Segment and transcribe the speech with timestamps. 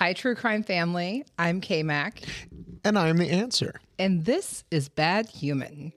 [0.00, 1.24] Hi, True Crime Family.
[1.38, 2.22] I'm K Mac,
[2.84, 3.80] And I'm the answer.
[3.98, 5.92] and this is Bad Human.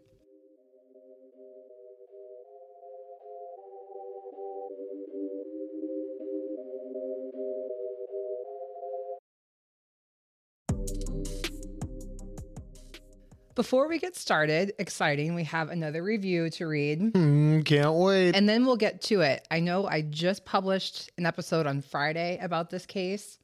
[13.55, 17.13] Before we get started, exciting, we have another review to read.
[17.13, 18.35] Mm, can't wait.
[18.35, 19.47] And then we'll get to it.
[19.51, 23.37] I know I just published an episode on Friday about this case.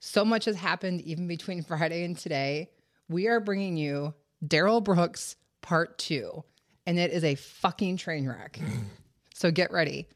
[0.00, 2.70] So much has happened even between Friday and today.
[3.08, 4.14] We are bringing you
[4.46, 6.44] Darrell Brooks part two,
[6.86, 8.58] and it is a fucking train wreck.
[9.34, 10.06] so get ready.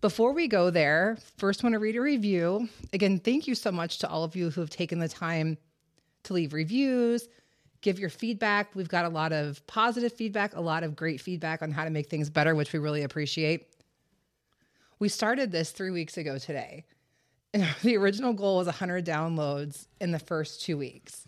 [0.00, 2.68] Before we go there, first want to read a review.
[2.92, 5.56] Again, thank you so much to all of you who have taken the time
[6.24, 7.26] to leave reviews,
[7.80, 8.74] give your feedback.
[8.74, 11.90] We've got a lot of positive feedback, a lot of great feedback on how to
[11.90, 13.66] make things better, which we really appreciate.
[14.98, 16.84] We started this three weeks ago today.
[17.82, 21.26] The original goal was 100 downloads in the first two weeks.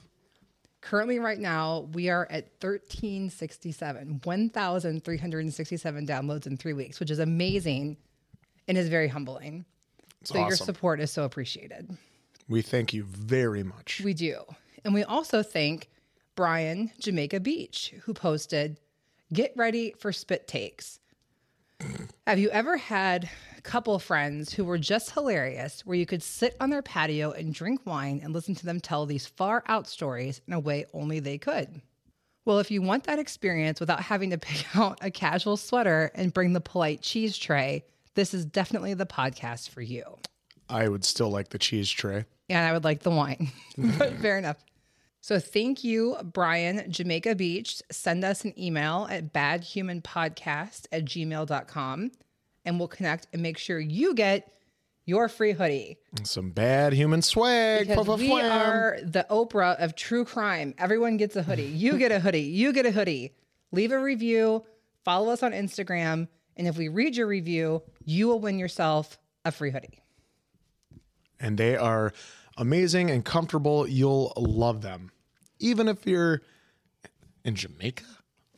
[0.81, 7.97] Currently, right now, we are at 1367, 1,367 downloads in three weeks, which is amazing
[8.69, 9.65] and is very humbling.
[10.23, 11.97] so, your support is so appreciated.
[12.49, 14.01] we thank you very much.
[14.05, 14.43] We do.
[14.85, 15.89] And we also thank
[16.37, 18.79] Brian Jamaica Beach, who posted,
[19.33, 21.01] Get ready for spit takes.
[22.29, 23.29] Have you ever had
[23.67, 27.81] couple friends who were just hilarious where you could sit on their patio and drink
[27.85, 31.37] wine and listen to them tell these far out stories in a way only they
[31.37, 31.83] could?
[32.45, 36.33] Well, if you want that experience without having to pick out a casual sweater and
[36.33, 40.05] bring the polite cheese tray, this is definitely the podcast for you
[40.69, 42.25] I would still like the cheese tray.
[42.49, 43.51] and I would like the wine.
[43.77, 43.99] Mm-hmm.
[43.99, 44.57] but fair enough.
[45.21, 47.83] So thank you, Brian, Jamaica Beach.
[47.91, 52.13] Send us an email at badhumanpodcast at gmail.com
[52.67, 54.53] and we'll connect and make sure you get
[55.07, 55.97] your free hoodie.
[56.25, 57.87] Some bad human swag.
[57.89, 60.75] Because we are the Oprah of true crime.
[60.79, 61.63] Everyone gets a hoodie.
[61.63, 62.41] You get a hoodie.
[62.41, 63.33] You get a hoodie.
[63.73, 64.65] Leave a review,
[65.05, 69.53] follow us on Instagram, and if we read your review, you will win yourself a
[69.53, 70.01] free hoodie.
[71.39, 72.13] and they are
[72.57, 73.87] amazing and comfortable.
[73.87, 75.11] You'll love them.
[75.59, 76.41] Even if you're
[77.45, 78.05] in Jamaica,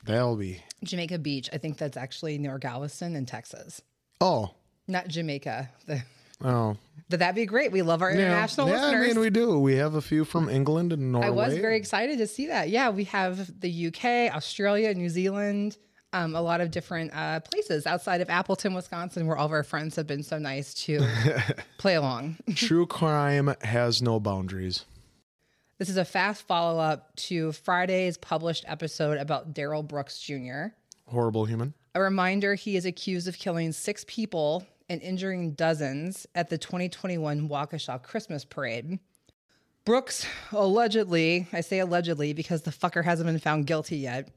[0.05, 0.63] they'll be.
[0.85, 1.49] Jamaica Beach.
[1.53, 3.83] I think that's actually near Galveston in Texas.
[4.21, 4.51] Oh,
[4.87, 5.71] Not Jamaica.
[5.87, 6.03] The,
[6.43, 6.77] oh.
[7.09, 7.73] but that'd be great.
[7.73, 8.17] We love our Yeah.
[8.27, 9.05] international yeah, listeners.
[9.05, 9.59] I mean, we do.
[9.59, 11.27] We have a few from England and Norway.
[11.29, 12.69] I was very excited to see that.
[12.71, 15.77] Yeah, we have the UK, Australia, New Zealand,
[16.13, 19.63] um, a lot of different uh, places outside of Appleton, Wisconsin, where all of our
[19.63, 21.07] friends have been so nice to
[21.79, 22.39] play along.
[22.55, 24.85] True crime has no boundaries.
[25.79, 30.69] This is a fast follow up to Friday's published episode about Darrell Brooks Jr.
[31.07, 31.73] Horrible human.
[31.99, 37.49] A reminder he is accused of killing six people and injuring dozens at the 2021
[37.49, 39.01] Waukesha Christmas parade.
[39.85, 44.29] Brooks allegedly, I say allegedly because the fucker hasn't been found guilty yet,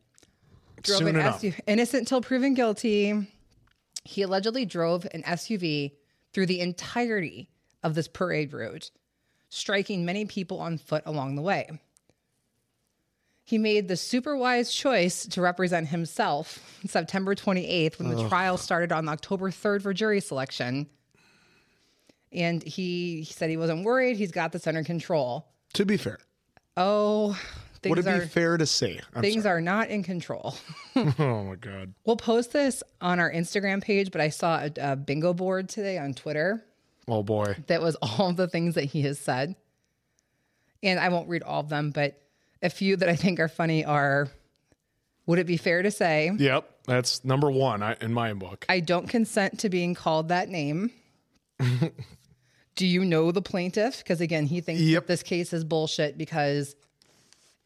[0.81, 1.33] drove Soon an.
[1.33, 3.27] SUV, innocent till proven guilty.
[4.05, 5.91] He allegedly drove an SUV
[6.33, 7.47] through the entirety
[7.83, 8.89] of this parade route,
[9.49, 11.69] striking many people on foot along the way.
[13.43, 18.91] He made the super wise choice to represent himself September 28th when the trial started
[18.91, 20.87] on October 3rd for jury selection.
[22.31, 24.15] And he, he said he wasn't worried.
[24.15, 25.47] He's got this under control.
[25.73, 26.19] To be fair,
[26.77, 27.37] Oh,
[27.81, 29.01] things would it are be fair to say?
[29.13, 30.55] I'm things are not in control.
[30.95, 31.93] Oh my god.
[32.05, 35.97] We'll post this on our Instagram page, but I saw a, a bingo board today
[35.97, 36.63] on Twitter
[37.07, 37.55] Oh boy.
[37.67, 39.55] that was all the things that he has said.
[40.83, 42.21] And I won't read all of them, but
[42.61, 44.29] a few that I think are funny are
[45.25, 48.65] Would it be fair to say Yep, that's number one I, in my book.
[48.69, 50.91] I don't consent to being called that name?
[52.75, 53.97] Do you know the plaintiff?
[53.99, 55.03] Because again, he thinks Yep.
[55.03, 56.75] that this case is bullshit because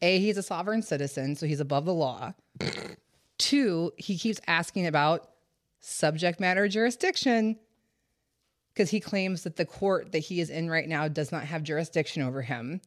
[0.02, 2.32] A, he's a sovereign citizen, so he's above the law.
[3.38, 5.28] Two, he keeps asking about
[5.80, 7.56] subject matter jurisdiction
[8.74, 11.62] because he claims that the court that he is in right now does not have
[11.62, 12.80] jurisdiction over him.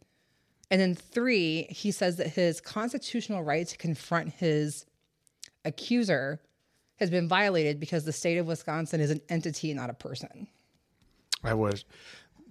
[0.71, 4.85] And then three, he says that his constitutional right to confront his
[5.65, 6.39] accuser
[6.97, 10.47] has been violated because the state of Wisconsin is an entity, not a person.
[11.43, 11.85] I wish.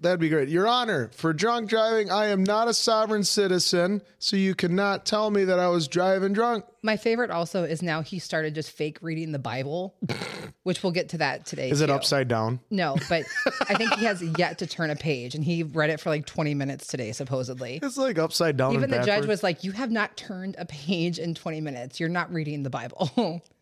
[0.00, 0.48] That'd be great.
[0.48, 5.28] Your Honor, for drunk driving, I am not a sovereign citizen, so you cannot tell
[5.30, 6.64] me that I was driving drunk.
[6.82, 9.96] My favorite also is now he started just fake reading the Bible,
[10.62, 11.70] which we'll get to that today.
[11.70, 11.92] Is it too.
[11.92, 12.60] upside down?
[12.70, 13.24] No, but
[13.68, 16.26] I think he has yet to turn a page, and he read it for like
[16.26, 17.80] 20 minutes today, supposedly.
[17.82, 18.74] It's like upside down.
[18.74, 21.98] Even the judge was like, You have not turned a page in 20 minutes.
[21.98, 23.42] You're not reading the Bible.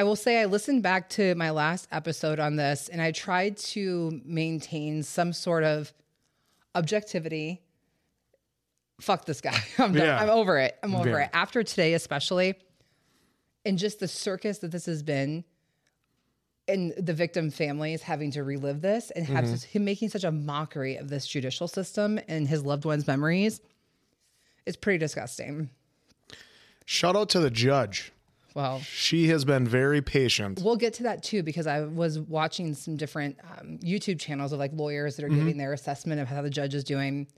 [0.00, 3.58] I will say I listened back to my last episode on this and I tried
[3.58, 5.92] to maintain some sort of
[6.74, 7.60] objectivity.
[8.98, 9.58] Fuck this guy.
[9.78, 10.06] I'm done.
[10.06, 10.18] Yeah.
[10.18, 10.78] I'm over it.
[10.82, 11.24] I'm over Yeah.
[11.24, 11.30] it.
[11.34, 12.54] After today, especially,
[13.66, 15.44] and just the circus that this has been,
[16.66, 20.32] and the victim families having to relive this and have this- him making such a
[20.32, 23.60] mockery of this judicial system and his loved ones' memories,
[24.64, 25.68] it's pretty disgusting.
[26.86, 28.12] Shout out to the judge.
[28.54, 30.60] Well, She has been very patient.
[30.62, 34.58] We'll get to that too because I was watching some different um, YouTube channels of
[34.58, 37.28] like lawyers that are giving their assessment of how the judge is doing.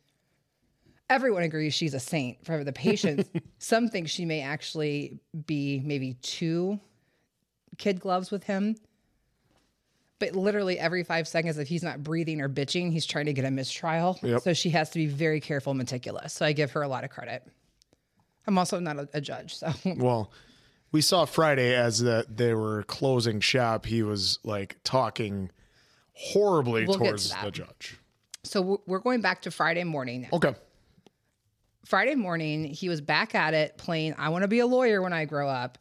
[1.10, 3.28] Everyone agrees she's a saint for the patients.
[3.58, 6.80] some think she may actually be maybe two
[7.76, 8.76] kid gloves with him.
[10.18, 13.44] But literally every five seconds, if he's not breathing or bitching, he's trying to get
[13.44, 14.18] a mistrial.
[14.22, 14.42] Yep.
[14.42, 16.32] So she has to be very careful, meticulous.
[16.32, 17.42] So I give her a lot of credit.
[18.46, 20.32] I'm also not a, a judge, so Well,
[20.92, 23.86] we saw Friday as that they were closing shop.
[23.86, 25.50] He was like talking
[26.12, 27.98] horribly We'll get to towards the judge.
[28.44, 30.22] so we're- we're going back to Friday morning.
[30.22, 30.28] now.
[30.34, 30.54] Okay.
[31.84, 35.12] Friday morning, he was back at it playing I want to be a lawyer when
[35.12, 35.78] I grow up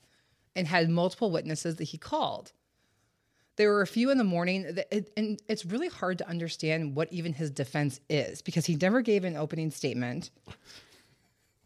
[0.55, 2.53] and had multiple witnesses that he called.
[3.57, 6.95] There were a few in the morning, that it, and it's really hard to understand
[6.95, 10.31] what even his defense is because he never gave an opening statement.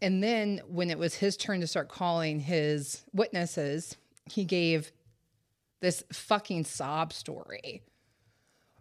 [0.02, 3.96] And then when it was his turn to start calling his witnesses,
[4.30, 4.92] he gave
[5.80, 7.82] this fucking sob story.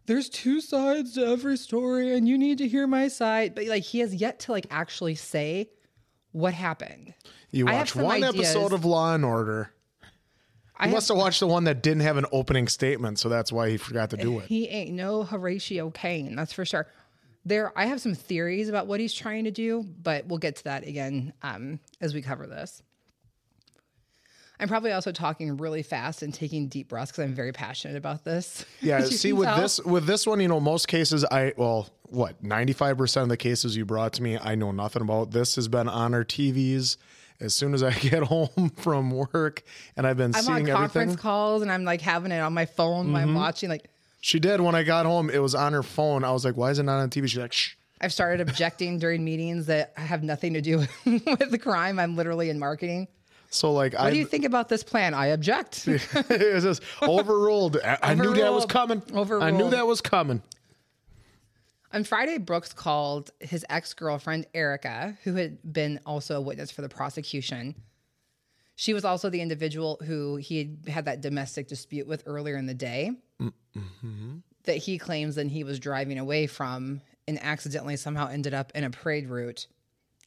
[0.08, 3.56] There's two sides to every story, and you need to hear my side.
[3.56, 5.70] But like, he has yet to like actually say
[6.32, 7.14] what happened.
[7.52, 8.36] You I have watched some one ideas.
[8.56, 9.72] episode of Law and Order.
[10.78, 13.30] I You have- must have watched the one that didn't have an opening statement, so
[13.30, 14.48] that's why he forgot to do it.
[14.48, 16.86] He ain't no Horatio Caine, that's for sure.
[17.46, 20.64] There, I have some theories about what he's trying to do, but we'll get to
[20.66, 22.82] that again um, as we cover this.
[24.60, 28.24] I'm probably also talking really fast and taking deep breaths because I'm very passionate about
[28.24, 28.64] this.
[28.82, 29.58] Yeah, see with tell.
[29.62, 33.76] this with this one, you know, most cases I well, what, 95% of the cases
[33.76, 35.32] you brought to me, I know nothing about.
[35.32, 36.96] This has been on our TVs
[37.42, 39.64] as soon as I get home from work
[39.98, 41.18] and I've been I'm on seeing conference everything.
[41.18, 43.38] calls and I'm like having it on my phone while I'm Mm-hmm.
[43.38, 43.70] watching.
[43.70, 43.90] Like
[44.26, 46.24] She did when I got home, it was on her phone.
[46.24, 48.98] I was like, "Why is it not on TV?" She's like, "Shh." I've started objecting
[48.98, 52.00] during meetings that have nothing to do with the crime.
[52.00, 53.08] I'm literally in marketing.
[53.52, 55.14] So like What do you think about this plan?
[55.14, 55.88] I object.
[55.88, 57.78] it was just overruled.
[57.86, 59.04] I, I knew that was coming.
[59.14, 59.44] Overruled.
[59.44, 60.42] I knew that was coming.
[61.94, 66.82] On Friday, Brooks called his ex girlfriend, Erica, who had been also a witness for
[66.82, 67.76] the prosecution.
[68.76, 72.66] She was also the individual who he had had that domestic dispute with earlier in
[72.66, 73.12] the day
[74.64, 78.84] that he claims then he was driving away from and accidentally somehow ended up in
[78.84, 79.68] a parade route,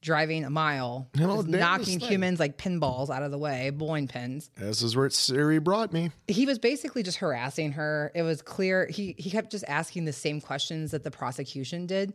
[0.03, 4.51] driving a mile, knocking humans like pinballs out of the way, bowling pins.
[4.57, 6.11] This is where Siri brought me.
[6.27, 8.11] he was basically just harassing her.
[8.15, 12.15] It was clear he he kept just asking the same questions that the prosecution did,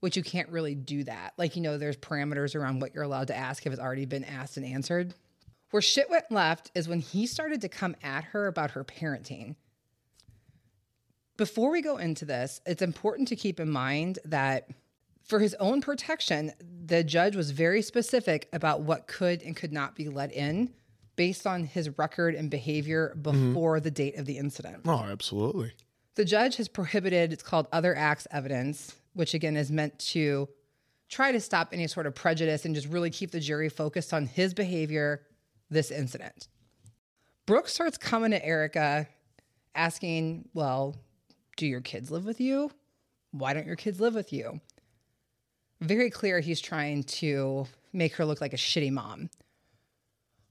[0.00, 1.34] which you can't really do that.
[1.38, 4.24] Like you know, there's parameters around what you're allowed to ask if it's already been
[4.24, 5.14] asked and answered.
[5.70, 9.56] Where shit went left is when he started to come at her about her parenting.
[11.38, 14.68] Before we go into this, it's important to keep in mind that
[15.22, 16.52] for his own protection,
[16.84, 20.74] the judge was very specific about what could and could not be let in
[21.14, 23.52] based on his record and behavior mm-hmm.
[23.52, 24.82] before the date of the incident.
[24.84, 25.72] Oh, absolutely.
[26.16, 30.48] The judge has prohibited, it's called other acts evidence, which again is meant to
[31.08, 34.26] try to stop any sort of prejudice and just really keep the jury focused on
[34.26, 35.22] his behavior,
[35.70, 36.48] this incident.
[37.46, 39.06] Brooks starts coming to Erica
[39.76, 40.96] asking, Well,
[41.58, 42.70] do your kids live with you?
[43.32, 44.60] Why don't your kids live with you?
[45.82, 49.28] Very clear he's trying to make her look like a shitty mom.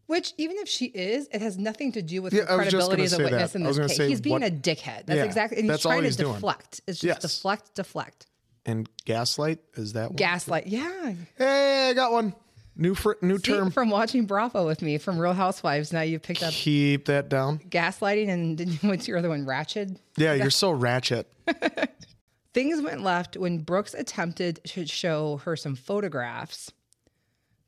[0.05, 2.65] Which, even if she is, it has nothing to do with Yeah, her I was
[2.67, 3.31] just credibility as a say that.
[3.31, 3.97] witness in this case.
[3.97, 5.05] say he's being what- a dickhead.
[5.05, 6.35] That's Yeah, exactly, and he's trying he's to doing.
[6.35, 6.81] deflect.
[6.87, 7.33] It's just Yes.
[7.33, 8.27] deflect, deflect,
[8.65, 10.15] And gaslight is that one?
[10.15, 10.67] gaslight.
[10.67, 12.33] Yeah, Hey, I got one.
[12.79, 13.71] New fr- new See, term.
[13.71, 15.91] from watching Bravo with me from Real Housewives.
[15.91, 17.57] Now you picked up Keep that down.
[17.69, 19.45] gaslighting, and didn't what's your other one?
[19.45, 19.97] Ratchet.
[20.15, 21.31] Yeah, you're so ratchet.
[22.53, 26.71] Things went left when Brooks attempted to show her some photographs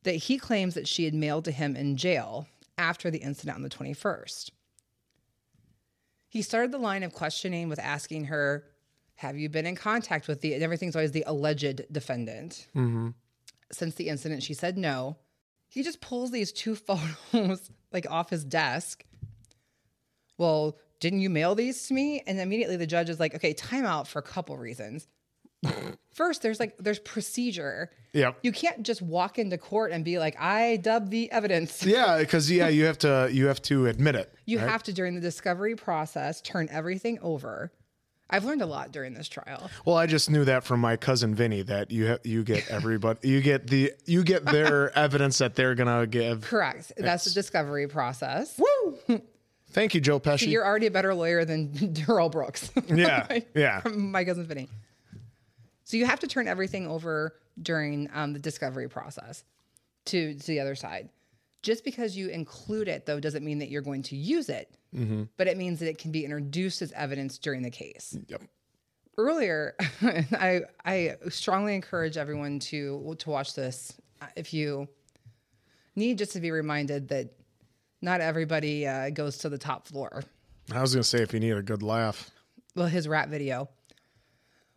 [0.03, 2.47] that he claims that she had mailed to him in jail
[2.77, 4.51] after the incident on the 21st.
[6.29, 8.63] He started the line of questioning with asking her,
[9.15, 12.67] Have you been in contact with the, and everything's always the alleged defendant.
[12.75, 13.09] Mm-hmm.
[13.71, 15.17] Since the incident, she said no.
[15.67, 16.75] He just pulls these two
[17.31, 19.05] photos like off his desk.
[20.37, 22.23] Well, didn't you mail these to me?
[22.25, 25.07] And immediately the judge is like, okay, time out for a couple reasons.
[26.13, 27.91] First, there's like there's procedure.
[28.13, 28.39] Yep.
[28.43, 32.49] You can't just walk into court and be like, "I dub the evidence." Yeah, because
[32.49, 34.33] yeah, you have to you have to admit it.
[34.45, 37.71] You have to during the discovery process turn everything over.
[38.29, 39.69] I've learned a lot during this trial.
[39.85, 43.27] Well, I just knew that from my cousin Vinny that you ha- you get everybody
[43.27, 46.41] you get the you get their evidence that they're gonna give.
[46.41, 46.91] Correct.
[46.97, 48.59] That's the discovery process.
[48.59, 49.21] Woo!
[49.71, 50.51] Thank you, Joe Pesci.
[50.51, 52.71] You're already a better lawyer than Darrell Brooks.
[52.87, 53.81] yeah, yeah.
[53.85, 54.69] my cousin Vinny.
[55.83, 59.43] So you have to turn everything over during um, the discovery process
[60.05, 61.09] to, to the other side.
[61.61, 64.73] Just because you include it, though, doesn't mean that you're going to use it,
[65.37, 68.17] but it means that it can be introduced as evidence during the case.
[68.27, 68.41] Yep.
[69.17, 73.93] Earlier, I I strongly encourage everyone to to watch this
[74.37, 74.87] if you
[75.95, 77.33] need just to be reminded that
[78.01, 80.23] not everybody uh, goes to the top floor.
[80.71, 82.29] I was gonna say if you need a good laugh.
[82.75, 83.67] well his rap video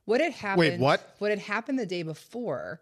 [0.07, 1.15] what had happened Wait, what?
[1.19, 2.81] what had happened the day before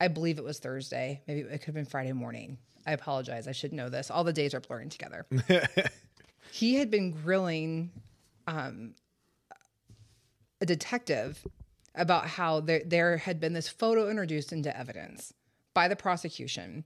[0.00, 3.52] i believe it was thursday maybe it could have been friday morning i apologize i
[3.52, 5.26] should know this all the days are blurring together
[6.50, 7.90] he had been grilling
[8.46, 8.94] um,
[10.60, 11.46] a detective
[11.94, 15.32] about how there, there had been this photo introduced into evidence
[15.72, 16.84] by the prosecution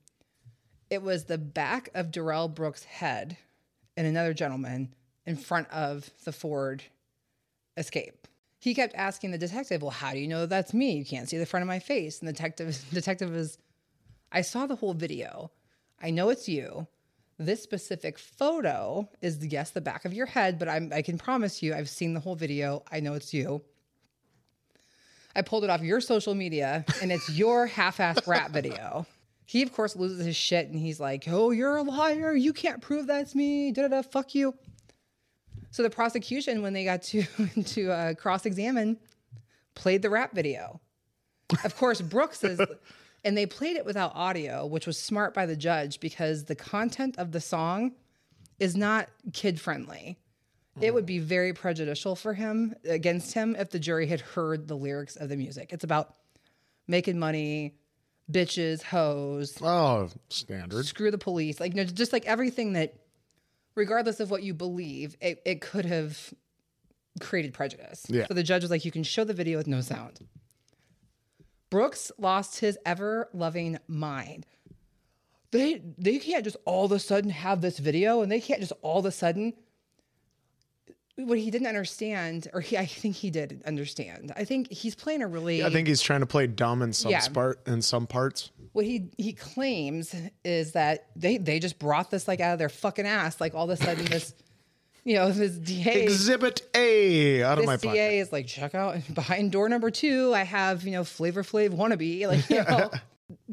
[0.90, 3.36] it was the back of Darrell Brooks' head
[3.96, 4.94] and another gentleman
[5.26, 6.82] in front of the Ford
[7.76, 8.26] escape.
[8.58, 10.92] He kept asking the detective, "Well, how do you know that's me?
[10.92, 13.58] You can't see the front of my face." And the detective detective was,
[14.32, 15.50] "I saw the whole video.
[16.00, 16.86] I know it's you.
[17.38, 21.62] This specific photo is yes the back of your head, but I'm, I can promise
[21.62, 22.82] you I've seen the whole video.
[22.90, 23.62] I know it's you."
[25.36, 29.06] I pulled it off your social media and it's your half assed rap video.
[29.46, 32.34] He of course loses his shit and he's like, "Oh, you're a liar.
[32.34, 33.70] You can't prove that's me.
[33.70, 34.02] Da da da.
[34.02, 34.54] Fuck you."
[35.70, 37.22] So the prosecution, when they got to
[37.64, 38.98] to uh, cross-examine,
[39.74, 40.80] played the rap video.
[41.64, 42.60] Of course, Brooks is,
[43.24, 47.18] and they played it without audio, which was smart by the judge because the content
[47.18, 47.92] of the song
[48.58, 50.18] is not kid-friendly.
[50.80, 54.76] It would be very prejudicial for him against him if the jury had heard the
[54.76, 55.72] lyrics of the music.
[55.72, 56.14] It's about
[56.86, 57.74] making money,
[58.30, 60.86] bitches, hoes, Oh, standard.
[60.86, 62.94] screw the police, like you know, just like everything that,
[63.74, 66.32] regardless of what you believe, it, it could have
[67.20, 68.06] created prejudice.
[68.08, 68.26] Yeah.
[68.28, 70.20] So the judge was like, you can show the video with no sound.
[71.70, 74.46] Brooks lost his ever loving mind.
[75.50, 78.72] They they can't just all of a sudden have this video, and they can't just
[78.82, 79.54] all of a sudden.
[81.16, 84.32] What he didn't understand, or he, I think he did understand.
[84.36, 87.10] I think he's playing a really I think he's trying to play dumb in some
[87.10, 87.26] Yeah.
[87.28, 88.52] part in some parts.
[88.72, 92.68] what he he claims is that they they just brought this like out of their
[92.68, 94.32] fucking ass like all of a sudden this
[95.08, 97.96] you know this DA Exhibit A out of my this pocket.
[97.96, 101.70] DA is like check out behind door number two I have you know Flavor Flav
[101.70, 102.90] wannabe like you know.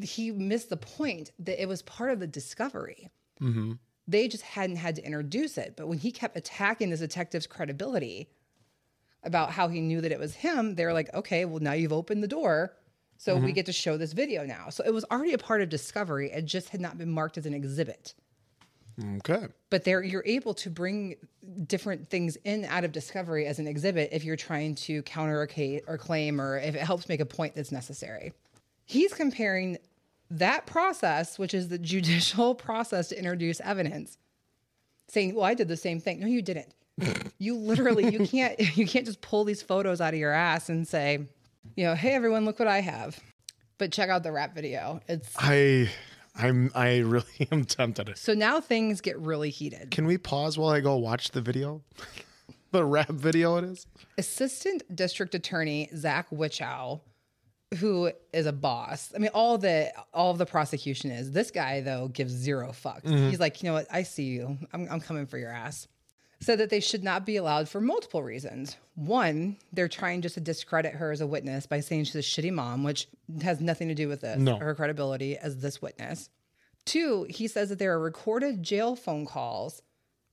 [0.02, 3.10] He missed the point that it was part of the discovery.
[3.42, 3.74] Mm-hmm.
[4.08, 8.30] They just hadn't had to introduce it but when he kept attacking the detective's credibility
[9.24, 12.24] about how he knew that it was him they're like okay well now you've opened
[12.24, 12.74] the door
[13.18, 13.52] so we mm-hmm.
[13.52, 14.70] get to show this video now.
[14.70, 17.46] So it was already a part of discovery it just had not been marked as
[17.46, 18.14] an exhibit
[19.18, 19.48] Okay.
[19.70, 21.16] but there you're able to bring
[21.68, 25.48] different things in out of discovery as an exhibit if you're trying to counter a
[25.48, 28.32] case or claim or if it helps make a point that's necessary.
[28.86, 29.78] He's comparing
[30.32, 34.18] that process which is the judicial process to introduce evidence
[35.08, 36.20] saying well i did the same thing.
[36.22, 36.74] No you didn't.
[37.38, 40.88] You literally you can't you can't just pull these photos out of your ass and
[40.88, 41.20] say
[41.76, 43.20] you know hey everyone look what i have.
[43.78, 45.02] But check out the rap video.
[45.10, 45.90] It's I
[46.38, 48.18] I'm I really am tempted.
[48.18, 51.82] so now things get really heated Can we pause while I go watch the video?
[52.72, 53.88] the rap video it is?
[54.18, 57.00] Assistant District Attorney Zach Wittchow,
[57.78, 59.12] who is a boss.
[59.16, 61.32] I mean, all the all of the prosecution is.
[61.32, 63.04] This guy though gives zero fucks.
[63.04, 63.30] Mm-hmm.
[63.30, 63.88] He's like, you know what?
[63.92, 64.58] I see you.
[64.74, 65.88] I'm, I'm coming for your ass.
[66.46, 68.78] Said that they should not be allowed for multiple reasons.
[68.94, 72.54] One, they're trying just to discredit her as a witness by saying she's a shitty
[72.54, 73.08] mom, which
[73.42, 74.58] has nothing to do with this, No.
[74.58, 76.30] her credibility as this witness.
[76.86, 79.82] Two, he says that there are recorded jail phone calls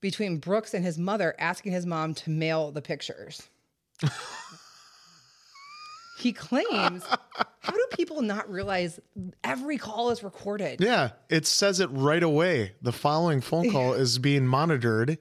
[0.02, 3.48] between Brooks and his mother asking his mom to mail the pictures.
[6.18, 7.04] he claims,
[7.60, 9.00] how do people not realize
[9.42, 10.82] every call is recorded?
[10.82, 12.74] Yeah, it says it right away.
[12.82, 15.16] The following phone call is being monitored.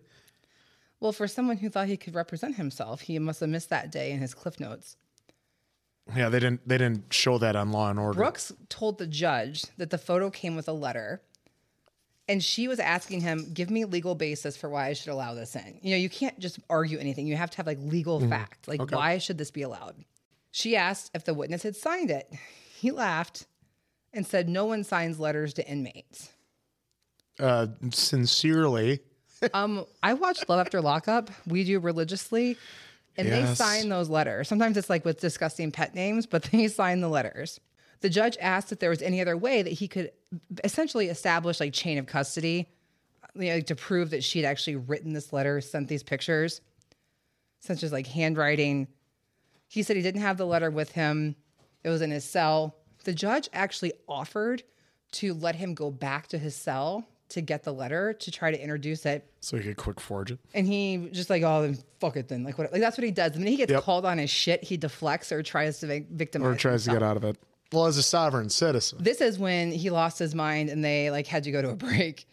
[1.01, 4.11] Well, for someone who thought he could represent himself, he must have missed that day
[4.11, 4.95] in his cliff notes.
[6.15, 8.17] Yeah, they didn't they didn't show that on Law and Order.
[8.17, 11.21] Brooks told the judge that the photo came with a letter.
[12.27, 15.53] And she was asking him, give me legal basis for why I should allow this
[15.55, 15.79] in.
[15.81, 17.27] You know, you can't just argue anything.
[17.27, 18.69] You have to have like legal fact.
[18.69, 19.95] Like, why should this be allowed?
[20.51, 22.31] She asked if the witness had signed it.
[22.73, 23.47] He laughed
[24.13, 26.31] and said, No one signs letters to inmates.
[27.39, 29.01] Uh, sincerely.
[29.53, 31.29] Um, I watched Love After Lockup.
[31.47, 32.57] We do religiously,
[33.17, 34.47] and they sign those letters.
[34.47, 37.59] Sometimes it's like with disgusting pet names, but they sign the letters.
[38.01, 40.11] The judge asked if there was any other way that he could
[40.63, 42.67] essentially establish like chain of custody,
[43.35, 46.61] you know, like to prove that she'd actually written this letter, sent these pictures,
[47.59, 48.87] such as like handwriting.
[49.67, 51.35] He said he didn't have the letter with him.
[51.83, 52.75] It was in his cell.
[53.03, 54.63] The judge actually offered
[55.13, 58.61] to let him go back to his cell to get the letter to try to
[58.61, 59.29] introduce it.
[59.41, 60.39] So he could quick forge it.
[60.53, 62.43] And he just like, oh, then fuck it then.
[62.43, 62.71] Like, what?
[62.71, 63.33] Like that's what he does.
[63.33, 63.83] The minute he gets Yep.
[63.83, 66.47] called on his shit, he deflects or tries to vic- victimize.
[66.47, 67.37] Or tries to get out of it.
[67.71, 68.99] Well, as a sovereign citizen.
[69.01, 71.75] This is when he lost his mind and they like had to go to a
[71.75, 72.27] break.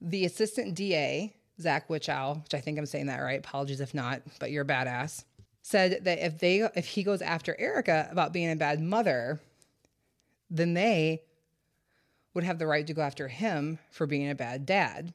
[0.00, 3.38] The assistant DA, Zach Wittchow, which I think I'm saying that right.
[3.38, 5.24] Apologies if not, but you're a badass.
[5.62, 9.40] Said that if they if he goes after Erica about being a bad mother,
[10.48, 11.22] then they
[12.36, 15.12] would have the right to go after him for being a bad dad.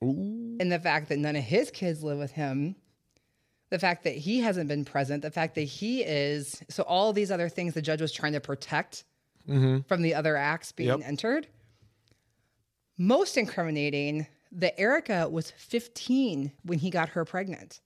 [0.00, 2.74] And the fact that none of his kids live with him,
[3.70, 7.30] the fact that he hasn't been present, the fact that he is so all these
[7.30, 9.04] other things the judge was trying to protect
[9.46, 11.00] from the other acts being Yep.
[11.04, 11.46] entered.
[12.96, 17.80] Most incriminating that Erica was 15 when he got her pregnant,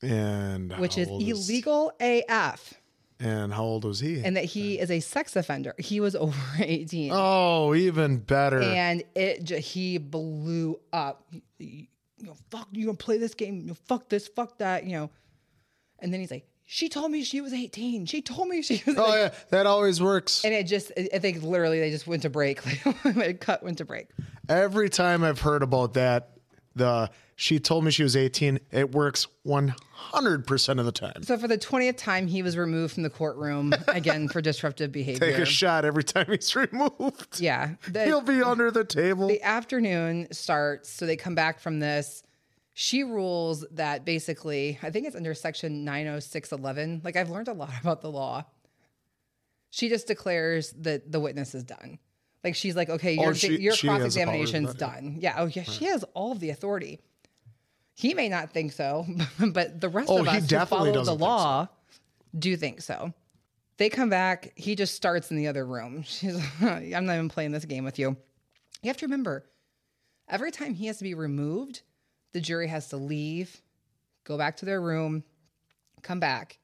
[0.00, 2.74] And which is illegal AF,
[3.20, 4.22] and how old was he?
[4.22, 5.74] and that he is a sex offender.
[5.78, 7.10] He was over 18.
[7.14, 8.60] oh, even better.
[8.62, 11.30] and it he blew up.
[11.58, 11.86] You
[12.20, 13.60] know, fuck, you gonna play this game?
[13.60, 15.10] You know, fuck this, fuck that, you know.
[16.00, 18.06] And then he's like, she told me she was 18.
[18.06, 18.96] She told me she was.
[18.96, 20.44] oh like- yeah, that always works.
[20.44, 22.60] And it just, I think literally they just went to break.
[23.04, 24.08] Like, cut went to break.
[24.48, 26.30] Every time I've heard about that,
[26.76, 29.74] the she told me she was 18, it works 100%
[30.12, 31.22] of the time.
[31.22, 35.30] So for the 20th time, he was removed from the courtroom again for disruptive behavior.
[35.32, 37.40] Take a shot every time he's removed.
[37.40, 37.74] yeah.
[37.88, 39.28] The- He'll be under the table.
[39.28, 42.22] the afternoon starts so they come back from this
[42.80, 47.72] she rules that basically i think it's under section 90611 like i've learned a lot
[47.80, 48.44] about the law
[49.70, 51.98] she just declares that the witness is done
[52.44, 55.16] like she's like okay oh, your, Oh, she- your she has the cross-examination's power done
[55.18, 57.00] yeah oh yeah she has all of the authority
[57.98, 59.04] he may not think so
[59.52, 61.24] but the rest Oh, of us who follow the doesn't think so.
[61.26, 61.68] law
[62.38, 63.12] do think so
[63.76, 67.52] they come back he just starts in the other room she's i'm not even playing
[67.52, 68.16] this game with you
[68.82, 69.44] you have to remember
[70.28, 71.80] every time he has to be removed,
[72.32, 73.62] the jury has to leave,
[74.24, 75.24] go back to their room,
[76.02, 76.58] come back.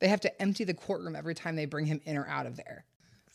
[0.00, 2.56] They have to empty the courtroom every time they bring him in or out of
[2.56, 2.84] there.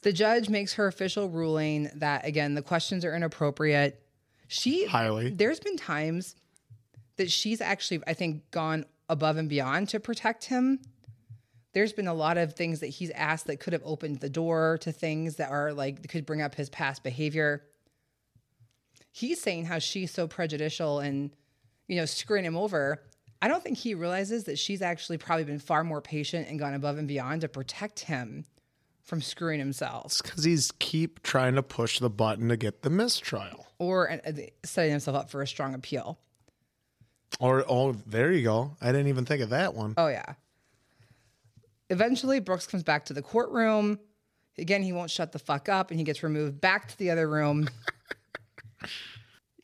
[0.03, 4.01] The judge makes her official ruling that again the questions are inappropriate.
[4.47, 5.31] She Highly.
[5.31, 6.35] There's been times
[7.19, 10.79] that she's actually I think gone above and beyond to protect him.
[11.73, 14.79] There's been a lot of things that he's asked that could have opened the door
[14.81, 17.63] to things that are like could bring up his past behavior
[19.11, 21.31] he's saying how she's so prejudicial and
[21.87, 23.01] you know screwing him over
[23.41, 26.73] i don't think he realizes that she's actually probably been far more patient and gone
[26.73, 28.45] above and beyond to protect him
[29.03, 33.67] from screwing himself because he's keep trying to push the button to get the mistrial.
[33.79, 34.31] or uh,
[34.63, 36.19] setting himself up for a strong appeal
[37.39, 38.75] Or oh, there you go.
[38.81, 39.93] I didn't even think of that one.
[39.97, 40.33] oh yeah.
[41.89, 43.99] Eventually brooks comes back to the courtroom.
[44.57, 47.27] Again he won't shut the fuck up and he gets removed back to the other
[47.29, 47.69] room.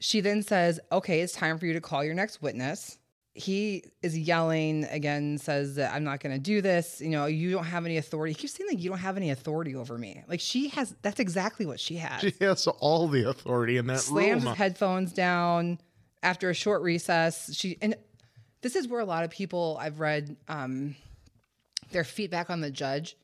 [0.01, 2.97] She then says okay it's time for you to call your next witness.
[3.33, 7.01] He is yelling again says that i'm not going to do this.
[7.01, 8.33] You know you don't have any authority.
[8.33, 10.21] He keeps saying like you don't have any authority over me.
[10.27, 12.21] Like she has that's exactly what she has.
[12.21, 14.51] She has all the authority in that slams room.
[14.51, 15.79] his headphones down
[16.23, 17.95] after a short recess she and
[18.61, 20.95] this is where a lot of people i've read um
[21.91, 23.15] their feedback on the judge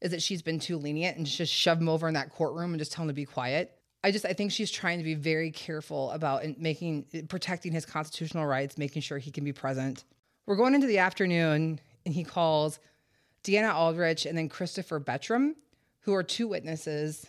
[0.00, 2.78] is that she's been too lenient and just shove him over in that courtroom and
[2.78, 3.72] just tell him to be quiet.
[4.02, 8.44] I just i think she's trying to be very careful about making protecting his constitutional
[8.44, 10.04] rights making sure he can be present.
[10.44, 12.78] We're going into the afternoon and he calls
[13.42, 15.54] deanna aldrich and then christopher bettram
[16.00, 17.26] who are two witnesses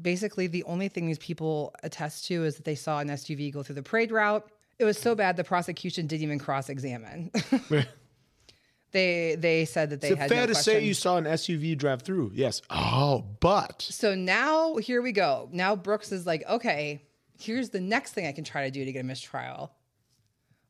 [0.00, 3.62] basically the only thing these people attest to is that they saw an SUV go
[3.62, 4.48] through the parade route.
[4.78, 5.18] It was so mm.
[5.18, 7.30] bad the prosecution didn't even cross-examine.
[8.92, 12.02] they they said that they had fair no to say you saw an SUV drive
[12.02, 12.32] through?
[12.34, 12.62] Yes.
[12.70, 15.48] Oh, but So now here we go.
[15.52, 17.02] Now Brooks is like, okay,
[17.38, 19.72] here's the next thing I can try to do to get a mistrial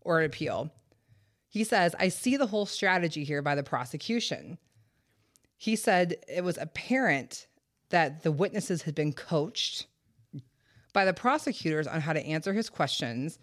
[0.00, 0.70] or an appeal.
[1.48, 4.58] He says, I see the whole strategy here by the prosecution.
[5.58, 7.46] He said it was apparent
[7.92, 9.86] that the witnesses had been coached
[10.92, 13.38] by the prosecutors on how to answer his questions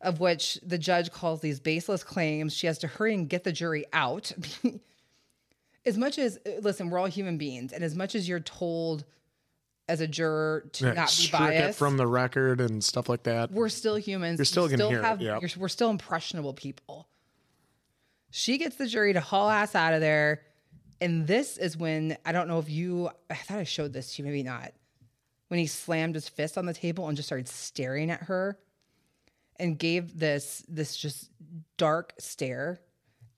[0.00, 2.54] of which the judge calls these baseless claims.
[2.54, 4.32] She has to hurry and get the jury out.
[5.86, 7.72] as much as, listen, we're all human beings.
[7.72, 9.04] And as much as you're told
[9.88, 13.50] as a juror to Yeah, not be biased, from the record and stuff like that.
[13.52, 14.38] we're still humans.
[14.38, 15.56] You're still We gonna hear it, yep.
[15.56, 17.08] we're still impressionable people.
[18.30, 20.42] She gets the jury to haul ass out of there.
[21.00, 24.22] And this is when I don't know if you, I thought I showed this to
[24.22, 24.72] you, maybe not.
[25.48, 28.58] When he slammed his fist on the table and just started staring at her
[29.58, 31.30] and gave this this just
[31.76, 32.80] dark stare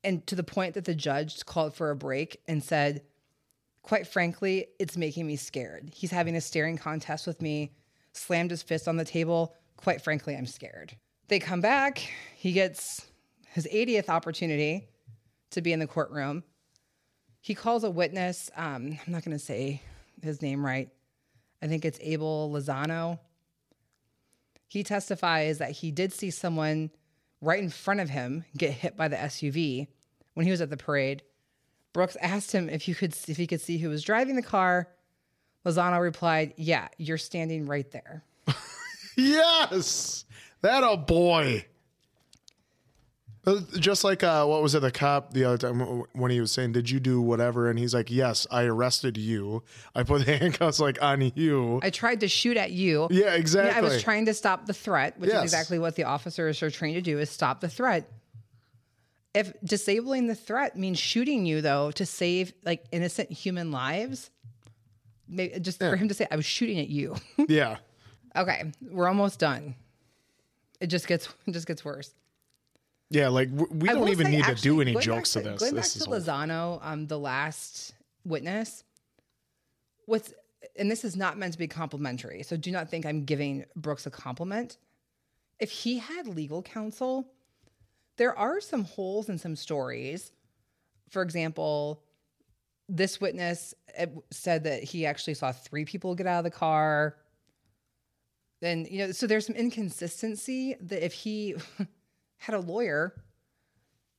[0.03, 3.03] and to the point that the judge called for a break and said
[3.83, 5.91] quite frankly it's making me scared.
[5.95, 7.73] He's having a staring contest with me
[8.13, 9.55] slammed his fist on the table.
[9.77, 10.97] Quite frankly i'm scared.
[11.29, 11.99] They come back.
[12.37, 13.07] He gets
[13.53, 14.89] his 80th opportunity
[15.51, 16.43] to be in the courtroom
[17.41, 19.81] he calls a witness um, i'm not going to say
[20.23, 20.91] his name right
[21.63, 23.19] i think it's abel lozano
[24.69, 26.91] he testifies that he did see someone
[27.41, 29.89] right in front of him get hit by the SUV
[30.35, 31.23] when he was at the parade.
[31.93, 34.89] Brooks asked him if you could if he could see who was driving the car.
[35.65, 38.25] Lozano replied, "Yeah, you're standing right there."
[39.21, 40.25] Yes,
[40.61, 41.67] that a boy.
[43.49, 44.81] Uh, Just like uh, what was it?
[44.81, 45.81] The cop the other time
[46.13, 49.63] when he was saying, "Did you do whatever?" and he's like, "Yes, I arrested you.
[49.95, 53.09] I put the handcuffs like on you." I tried to shoot at you.
[53.11, 53.75] Yeah, exactly.
[53.75, 55.39] I was trying to stop the threat, which Yes.
[55.39, 58.11] is exactly what the officers are trained to do: is stop the threat.
[59.35, 64.31] If disabling the threat means shooting you, though, to save like innocent human lives,
[65.27, 67.17] maybe just for him to say, "I was shooting at you."
[67.49, 67.79] yeah,
[68.37, 69.75] Okay, we're almost done.
[70.81, 72.13] It just gets it just gets worse.
[73.11, 73.29] Yeah.
[73.29, 75.61] Like we I don't even need to do any jokes to this.
[75.61, 77.95] Going This back is to Lozano, um, the last
[78.25, 78.85] witness.
[80.07, 80.33] What's
[80.77, 84.07] and this is not meant to be complimentary, so do not think I'm giving Brooks
[84.07, 84.79] a compliment.
[85.59, 87.33] If he had legal counsel,
[88.17, 90.33] there are some holes in some stories.
[91.11, 92.03] For example,
[92.89, 93.75] this witness
[94.31, 97.17] said that he actually saw three people get out of the car.
[98.63, 101.57] And you know, so there's some inconsistency that if he
[102.39, 103.15] had a lawyer,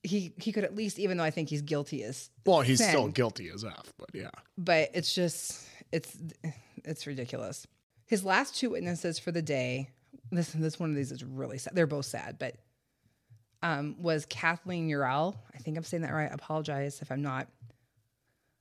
[0.03, 2.89] he he could at least, even though I think he's guilty as well, he's sin,
[2.89, 3.93] still guilty as f.
[3.97, 6.15] But yeah, but it's just it's
[6.86, 7.67] it's ridiculous.
[8.05, 9.89] His last two witnesses for the day,
[10.32, 11.75] this this one of these is really sad.
[11.75, 12.55] They're both sad, but
[13.62, 15.36] um, was Kathleen Urell.
[15.53, 16.32] I think I'm saying that right.
[16.32, 17.47] I apologize if I'm not.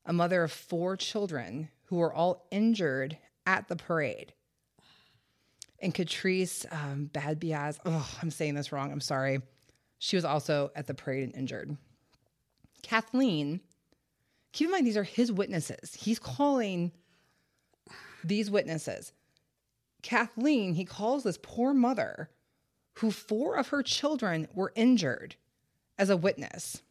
[0.07, 4.33] A mother of four children who were all injured at the parade.
[5.81, 8.91] And Catrice um, Badbiaz, oh, I'm saying this wrong.
[8.91, 9.41] I'm sorry.
[9.99, 11.77] She was also at the parade and injured.
[12.83, 13.61] Kathleen,
[14.53, 15.95] keep in mind, these are his witnesses.
[15.95, 16.93] He's calling
[18.25, 19.13] these witnesses.
[20.03, 22.31] Kathleen, he calls this poor mother
[22.95, 25.37] who four of her children were injured
[25.99, 26.83] as a witness.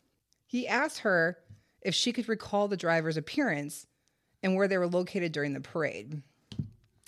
[0.46, 1.38] He asked her
[1.82, 3.88] if she could recall the driver's appearance
[4.44, 6.22] and where they were located during the parade.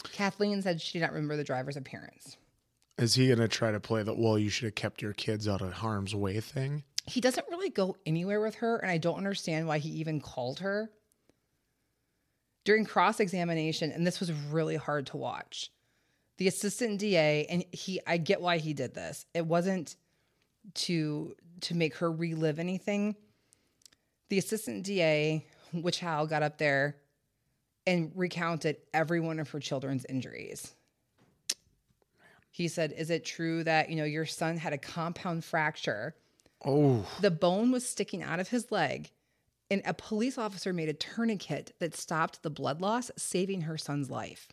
[0.03, 2.37] Kathleen said she did not remember the driver's appearance.
[2.97, 4.37] is he gonna try to play the well?
[4.37, 6.83] You should have kept your kids out of harm's way thing.
[7.05, 10.59] He doesn't really go anywhere with her, and I don't understand why he even called
[10.59, 10.91] her.
[12.65, 15.71] During cross examination, and this was really hard to watch,
[16.37, 19.25] the assistant DA, and he, I get why he did this.
[19.33, 19.95] It wasn't
[20.75, 23.15] to to make her relive anything.
[24.29, 26.97] The assistant DA, Wittchow got up there
[27.89, 30.75] and recounted every one of her children's injuries.
[32.51, 36.15] He said, "Is it true that you know your son had a compound fracture?"
[36.63, 39.09] Oh, The bone was sticking out of his leg,
[39.71, 44.11] and a police officer made a tourniquet that stopped the blood loss, saving her son's
[44.11, 44.49] life.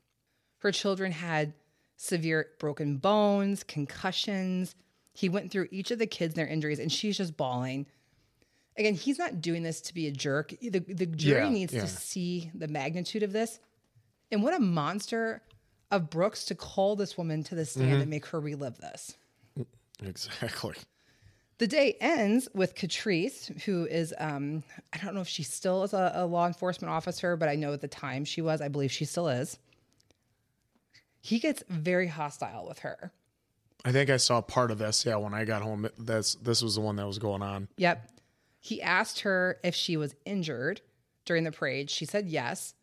[0.58, 1.52] Her children had
[1.96, 4.74] severe broken bones, concussions.
[5.12, 7.86] He went through each of the kids and their injuries, and she's just bawling.
[8.78, 10.52] Again, he's not doing this to be a jerk.
[10.60, 11.80] The, the jury Yeah, needs yeah.
[11.82, 13.58] to see the magnitude of this.
[14.30, 15.42] And what a monster
[15.90, 18.00] of Brooks to call this woman to the stand Mm-hmm.
[18.02, 19.16] and make her relive this.
[20.02, 20.74] exactly.
[21.58, 24.62] The day ends with Catrice, who is, um,
[24.92, 27.72] I don't know if she still is a, a law enforcement officer, but I know
[27.72, 28.60] at the time she was.
[28.60, 29.58] I believe she still is.
[31.20, 33.10] He gets very hostile with her.
[33.84, 35.06] I think I saw part of this.
[35.06, 37.68] Yeah, when I got home, that's this was the one that was going on.
[37.78, 38.10] Yep.
[38.66, 40.80] He asked her if she was injured
[41.24, 41.88] during the parade.
[41.88, 42.74] She said yes.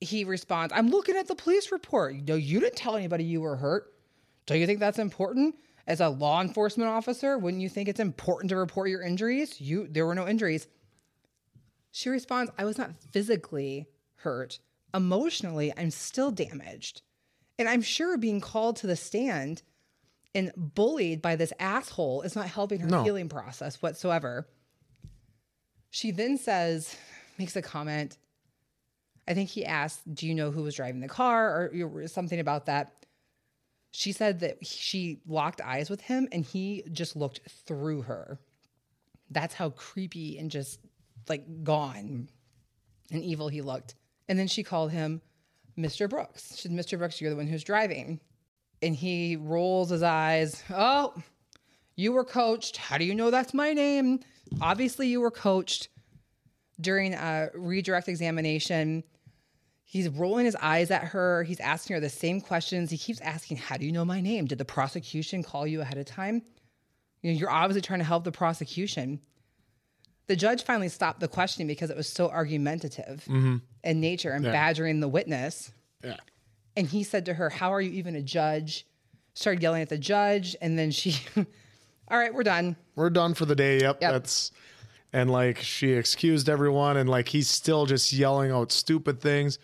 [0.00, 2.14] He responds, I'm looking at the police report.
[2.26, 3.92] No, you didn't tell anybody you were hurt.
[4.46, 5.56] Do you think that's important?
[5.86, 9.60] As a law enforcement officer, wouldn't you think it's important to report your injuries?
[9.60, 10.66] You there were no injuries.
[11.90, 14.60] She responds, I was not physically hurt.
[14.94, 17.02] Emotionally, I'm still damaged.
[17.58, 19.62] And I'm sure being called to the stand
[20.34, 23.02] and bullied by this asshole is not helping her No.
[23.04, 24.46] healing process whatsoever.
[25.90, 26.94] She then says,
[27.38, 28.18] makes a comment.
[29.28, 32.38] I think he asked, Do you know who was driving the car or you something
[32.38, 32.92] about that?
[33.92, 38.38] She said that she locked eyes with him and he just looked through her.
[39.30, 40.78] That's how creepy and just
[41.28, 42.28] like gone
[43.10, 43.94] and evil he looked.
[44.28, 45.22] And then she called him
[45.78, 46.08] Mr.
[46.10, 46.56] Brooks.
[46.56, 46.98] She said, Mr.
[46.98, 48.20] Brooks, you're the one who's driving.
[48.82, 50.62] And he rolls his eyes.
[50.70, 51.14] Oh,
[51.96, 52.76] you were coached.
[52.76, 54.20] How do you know that's my name?
[54.60, 55.88] Obviously, you were coached
[56.80, 59.02] during a redirect examination.
[59.84, 61.42] He's rolling his eyes at her.
[61.44, 62.90] He's asking her the same questions.
[62.90, 64.44] He keeps asking, How do you know my name?
[64.46, 66.42] Did the prosecution call you ahead of time?
[67.22, 69.20] You know, you're obviously trying to help the prosecution.
[70.26, 73.56] The judge finally stopped the questioning because it was so argumentative mm-hmm.
[73.84, 75.70] in nature and badgering the witness.
[76.02, 76.16] Yeah.
[76.76, 78.86] And he said to her, How are you even a judge?
[79.34, 80.56] Started yelling at the judge.
[80.60, 81.16] And then she,
[82.08, 82.76] All right, we're done.
[82.94, 83.80] We're done for the day.
[83.80, 83.98] Yep.
[84.00, 84.12] Yep.
[84.12, 84.52] That's
[85.12, 89.58] and like she excused everyone and like he's still just yelling out stupid things.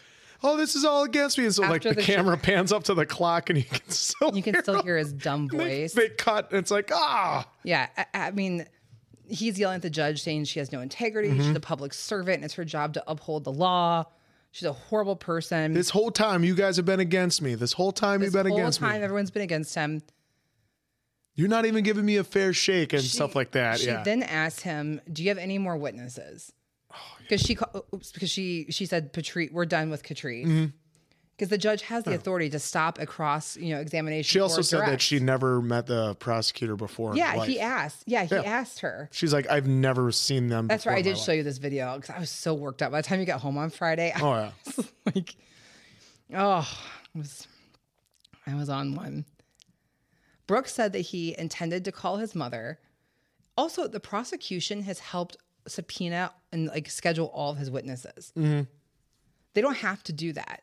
[0.45, 1.45] Oh, this is all against me.
[1.45, 4.35] And so like the, the camera pans up to the clock and you can still
[4.35, 4.85] You can hear still him.
[4.85, 5.93] hear his dumb They- voice.
[5.93, 6.51] They, cut.
[6.51, 7.47] and It's like, ah.
[7.63, 7.89] Yeah.
[7.97, 8.67] I, I mean,
[9.29, 11.29] he's yelling at the judge saying she has no integrity.
[11.29, 11.43] Mm-hmm.
[11.49, 14.05] She's a public servant and it's her job to uphold the law.
[14.53, 15.73] She's a horrible person.
[15.73, 17.55] This whole time you guys have been against me.
[17.55, 18.87] This whole time this you've been against me.
[18.87, 20.03] whole time, everyone's been against him.
[21.35, 23.81] You're not even giving me a fair shake and She- stuff like that.
[23.81, 24.03] She yeah.
[24.03, 26.53] then asked him, "Do you have any more witnesses?"
[26.95, 27.57] Oh, Because she
[27.95, 30.67] oops, because she she said, "Patrice, we're done with Catrice." Mm-hmm.
[31.43, 34.23] Because the judge has the authority to stop a cross, you know, examination.
[34.31, 37.17] she also said that she never met the prosecutor before.
[37.17, 38.05] Yeah, he asked.
[38.07, 38.43] Yeah, he Yeah.
[38.43, 39.09] asked her.
[39.11, 40.69] She's like, I've never seen them.
[40.69, 40.99] That's right.
[40.99, 42.93] I did life." show you this video because I was so worked up.
[42.93, 44.51] By the time you got home on Friday, I Oh yeah.
[44.77, 45.35] was like,
[46.33, 46.79] oh,
[47.13, 47.49] I was,
[48.47, 49.25] I was on one.
[50.47, 52.79] Brooks said that he intended to call his mother.
[53.59, 58.33] Also, the prosecution has helped subpoena and like schedule all of his witnesses.
[58.39, 58.63] Mm-hmm.
[59.55, 60.63] They don't have to do that.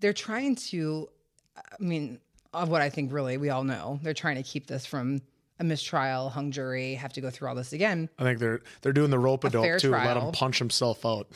[0.00, 1.08] They're trying to,
[1.56, 2.18] I mean,
[2.52, 5.22] of what I think really we all know, they're trying to keep this from
[5.60, 8.08] a mistrial, hung jury, have to go through all this again.
[8.18, 9.90] I think they're they're doing the rope a dope too.
[9.90, 10.26] Let trial.
[10.26, 11.28] him punch himself out.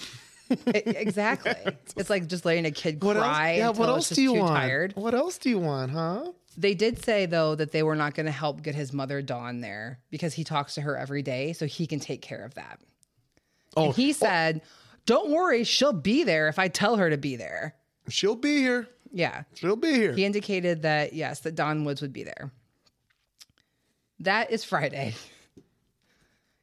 [0.50, 0.54] I-
[0.86, 1.54] exactly.
[1.96, 3.76] it's like just letting a kid What cry else?
[3.76, 3.80] Yeah.
[3.80, 4.56] What else do you want?
[4.56, 4.92] tired.
[4.96, 6.32] What else do you want, huh?
[6.56, 9.60] They did say though that they were not going to help get his mother Dawn
[9.60, 12.80] there because he talks to her every day, so he can take care of that.
[13.76, 14.62] Oh, And he said,
[15.06, 17.76] "Don't worry, she'll be there if I tell her to be there."
[18.08, 18.88] She'll be here.
[19.12, 20.12] Yeah, She'll be here.
[20.12, 22.52] he indicated that yes, that Dawn Woods would be there.
[24.20, 25.14] That is Friday.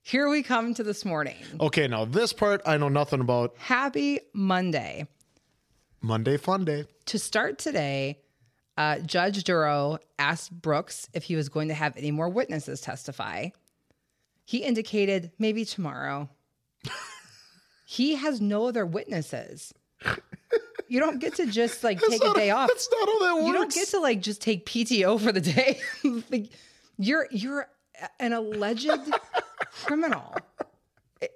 [0.01, 1.37] Here we come to this morning.
[1.59, 3.55] Okay, now this part I know nothing about.
[3.57, 5.07] Happy Monday.
[5.99, 6.85] Monday fun day.
[7.05, 8.19] To start today,
[8.77, 13.47] uh, Judge Dorow asked Brooks if he was going to have any more witnesses testify.
[14.43, 16.29] He indicated maybe tomorrow.
[17.87, 19.73] he has no other witnesses.
[20.87, 22.69] You don't get to just like take a day off.
[22.69, 23.47] That's not how that works.
[23.47, 25.79] You don't get to like just take PTO for the day.
[26.31, 26.49] like,
[26.97, 27.67] you're you're
[28.19, 28.89] an alleged
[29.85, 30.35] criminal.
[31.21, 31.31] It-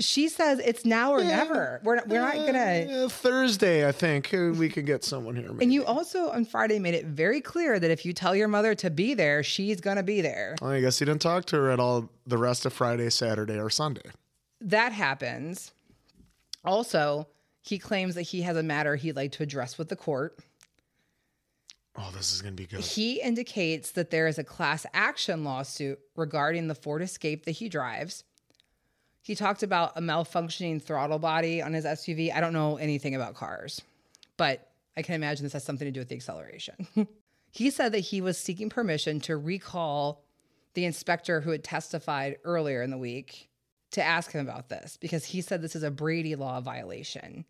[0.00, 1.80] she says it's now or never.
[1.84, 3.04] We're not, we're not gonna.
[3.04, 5.52] Uh, Thursday, I think uh, we can get someone here.
[5.52, 5.64] Maybe.
[5.64, 8.74] And you also on Friday made it very clear that if you tell your mother
[8.76, 10.56] to be there, she's gonna be there.
[10.60, 13.70] I guess he didn't talk to her at all the rest of Friday, Saturday, or
[13.70, 14.10] Sunday.
[14.60, 15.72] That happens.
[16.64, 17.28] Also,
[17.62, 20.38] he claims that he has a matter he'd like to address with the court.
[21.96, 22.80] Oh, this is gonna be good.
[22.80, 27.68] He indicates that there is a class action lawsuit regarding the Ford Escape that he
[27.68, 28.24] drives.
[29.22, 32.34] He talked about a malfunctioning throttle body on his SUV.
[32.34, 33.80] I don't know anything about cars,
[34.36, 36.88] but I can imagine this has something to do with the acceleration.
[37.52, 40.24] he said that he was seeking permission to recall
[40.74, 43.48] the inspector who had testified earlier in the week
[43.92, 47.44] to ask him about this because he said this is a Brady law violation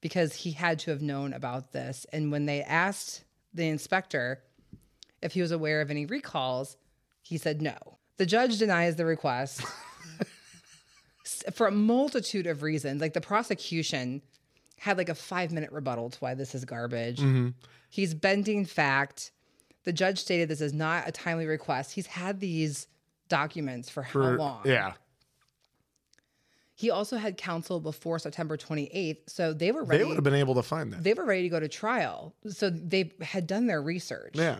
[0.00, 2.06] because he had to have known about this.
[2.12, 4.42] And when they asked the inspector
[5.22, 6.76] if he was aware of any recalls,
[7.22, 7.76] he said no.
[8.18, 9.62] The judge denies the request
[11.54, 13.00] for a multitude of reasons.
[13.00, 14.22] Like the prosecution
[14.78, 17.18] had like a five minute rebuttal to why this is garbage.
[17.18, 17.50] Mm-hmm.
[17.88, 19.32] He's bending fact.
[19.84, 21.92] The judge stated this is not a timely request.
[21.92, 22.86] He's had these
[23.28, 24.60] documents for how long?
[24.64, 24.92] Yeah,
[26.76, 29.18] He also had counsel before September 28th.
[29.28, 30.02] So they were ready.
[30.02, 31.04] they would have been able to find that.
[31.04, 32.34] they were ready to go to trial.
[32.48, 34.32] So they had done their research.
[34.34, 34.58] Yeah.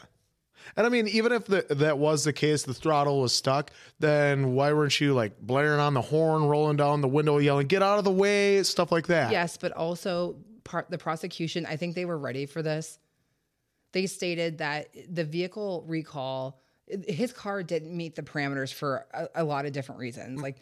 [0.76, 4.54] And I mean, even if the, that was the case, the throttle was stuck, then
[4.54, 7.98] why weren't you like blaring on the horn, rolling down the window, yelling, get out
[7.98, 9.30] of the way, stuff like that?
[9.30, 12.98] Yes, but also part the prosecution, I think they were ready for this.
[13.92, 19.44] they stated that the vehicle recall, his car didn't meet the parameters for a, a
[19.44, 20.40] lot of different reasons.
[20.40, 20.56] Like,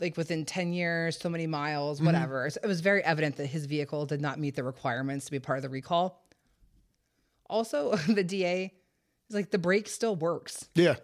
[0.00, 2.06] like within 10 years, so many miles, mm-hmm.
[2.06, 2.48] whatever.
[2.50, 5.38] So It was very evident that his vehicle did not meet the requirements to be
[5.38, 6.22] part of the recall.
[7.48, 8.72] Also, the DA
[9.28, 10.68] is like, the brake still works.
[10.74, 10.96] Yeah.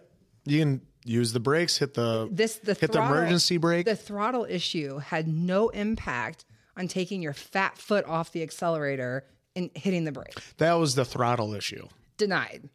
[0.45, 3.85] You can use the brakes, hit the This the hit the emergency brake.
[3.85, 9.25] The throttle issue had no impact on taking your fat foot off the accelerator
[9.55, 10.35] and hitting the brake.
[10.57, 11.87] that was the throttle issue.
[12.17, 12.69] Denied.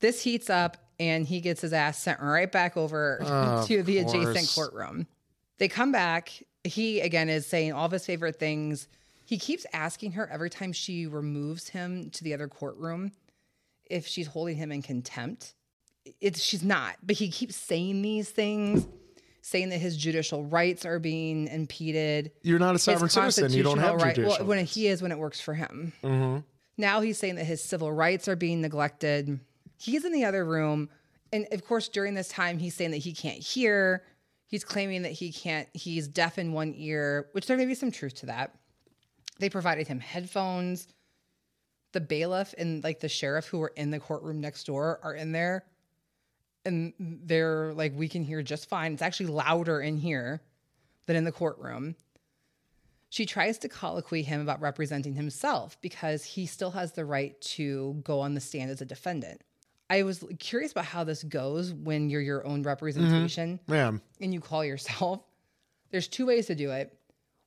[0.00, 0.76] This heats up
[1.08, 3.18] and he gets his ass sent right back over
[3.66, 5.06] to the adjacent courtroom.
[5.58, 6.32] They come back.
[6.64, 8.88] He again is saying all of his favorite things.
[9.24, 13.12] He keeps asking her every time she removes him to the other courtroom
[13.88, 15.54] if she's holding him in contempt.
[16.20, 18.86] It's she's not, but he keeps saying these things,
[19.40, 22.32] saying that his judicial rights are being impeded.
[22.42, 23.52] You're not a sovereign citizen.
[23.52, 24.38] You don't have right- judicial.
[24.38, 25.92] Well, when he is, when it works for him.
[26.02, 26.38] Mm-hmm.
[26.78, 29.38] Now he's saying that his civil rights are being neglected.
[29.82, 30.88] He's in the other room.
[31.32, 34.04] And of course, during this time, he's saying that he can't hear.
[34.46, 37.90] He's claiming that he can't, he's deaf in one ear, which there may be some
[37.90, 38.54] truth to that.
[39.40, 40.86] They provided him headphones.
[41.92, 45.32] The bailiff and like the sheriff who were in the courtroom next door are in
[45.32, 45.64] there.
[46.64, 48.92] And they're like, we can hear just fine.
[48.92, 50.42] It's actually louder in here
[51.06, 51.96] than in the courtroom.
[53.08, 58.00] She tries to colloquy him about representing himself because he still has the right to
[58.04, 59.42] go on the stand as a defendant.
[59.90, 62.68] I was curious about how this goes when you're your own mm-hmm.
[62.68, 63.92] representation yeah.
[64.20, 65.20] and you call yourself.
[65.90, 66.96] There's two ways to do it.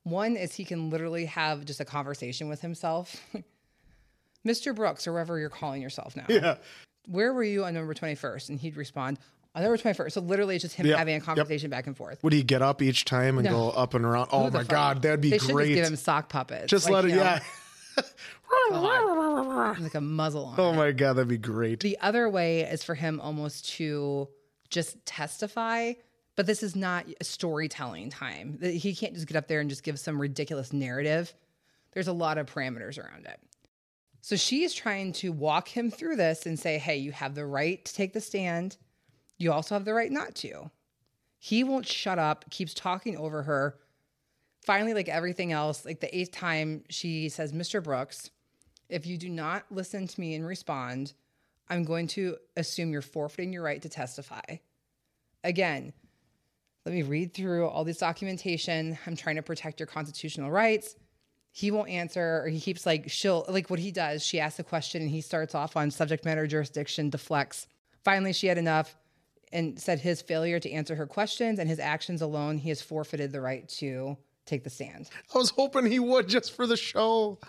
[0.03, 3.19] One is he can literally have just a conversation with himself.
[4.45, 4.75] Mr.
[4.75, 6.25] Brooks, or wherever you're calling yourself now.
[6.29, 6.57] Yeah.
[7.07, 8.49] Where were you on November 21st?
[8.49, 9.17] And he'd respond,
[9.55, 10.11] on November 21st.
[10.11, 10.97] So literally it's just him Yep.
[10.97, 11.25] having a Yep.
[11.25, 12.23] conversation back and forth.
[12.23, 13.51] Would he get up each time and No.
[13.51, 14.29] go up and around?
[14.31, 14.67] Oh my fuck?
[14.67, 15.69] God, that'd be they should great.
[15.69, 16.67] just give him sock puppets.
[16.69, 17.39] Just Like, let it, you know, yeah.
[19.79, 20.59] like a muzzle on.
[20.59, 20.75] Oh it.
[20.75, 21.79] my God, that'd be great.
[21.79, 24.27] The other way is for him almost to
[24.69, 25.93] just testify,
[26.35, 28.59] but this is not a storytelling time.
[28.61, 31.33] He can't just get up there and just give some ridiculous narrative.
[31.93, 33.39] There's a lot of parameters around it.
[34.21, 37.45] So she is trying to walk him through this and say, hey, you have the
[37.45, 38.75] right to take the stand.
[39.37, 40.71] You also have the right not to.
[41.37, 43.77] He won't shut up, keeps talking over her.
[44.65, 47.83] Finally, like everything else, like the eighth time, she says, Mr.
[47.83, 48.31] Brooks,
[48.89, 51.13] if you do not listen to me and respond,
[51.69, 54.41] I'm going to assume you're forfeiting your right to testify.
[55.43, 55.93] Again,
[56.85, 58.97] let me read through all this documentation.
[59.05, 60.95] I'm trying to protect your constitutional rights.
[61.51, 64.63] He won't answer, or he keeps like, she'll, like what he does, she asks a
[64.63, 67.67] question and he starts off on subject matter jurisdiction, deflects.
[68.03, 68.95] Finally, she had enough
[69.51, 73.31] and said his failure to answer her questions and his actions alone, he has forfeited
[73.31, 75.09] the right to take the stand.
[75.33, 77.39] I was hoping he would just for the show.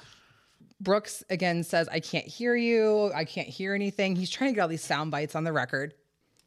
[0.81, 3.11] Brooks again says, I can't hear you.
[3.15, 4.17] I can't hear anything.
[4.17, 5.95] He's trying to get all these sound bites on the record.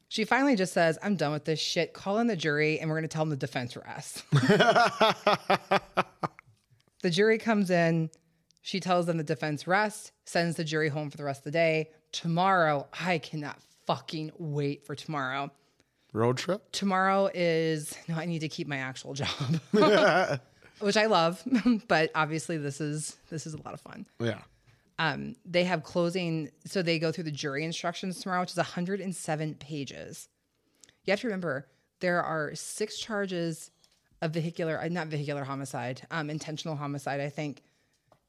[0.08, 1.94] She finally just says, I'm done with this shit.
[1.94, 4.24] Call in the jury and we're going to tell them the defense rests.
[7.02, 8.10] the jury comes in.
[8.62, 11.52] She tells them the defense rests, sends the jury home for the rest of the
[11.52, 11.90] day.
[12.12, 15.52] Tomorrow, I cannot fucking wait for tomorrow.
[16.14, 16.72] Road trip?
[16.72, 19.30] Tomorrow is, no, I need to keep my actual job,
[20.80, 21.44] which I love,
[21.88, 24.40] but obviously this is, this is a lot of fun Yeah.
[24.98, 29.56] um, they have closing, so they go through the jury instructions tomorrow, which is 107
[29.56, 30.30] pages.
[31.06, 31.68] You have to remember
[32.00, 33.72] there are six charges
[34.22, 37.62] of vehicular, uh, not vehicular homicide, um, intentional homicide, I think,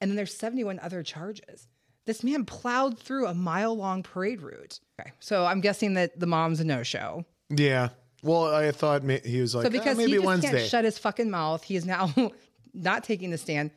[0.01, 1.67] and then there's 71 other charges.
[2.07, 4.81] This man plowed through a mile long parade route.
[5.01, 7.25] Okay, so I'm guessing that the mom's a no show.
[7.51, 7.89] Yeah.
[8.23, 10.51] Well, I thought ma- he was like, So "Ah, because maybe he just Wednesday.
[10.51, 12.13] can't shut his fucking mouth, he is now
[12.75, 13.71] not taking the stand.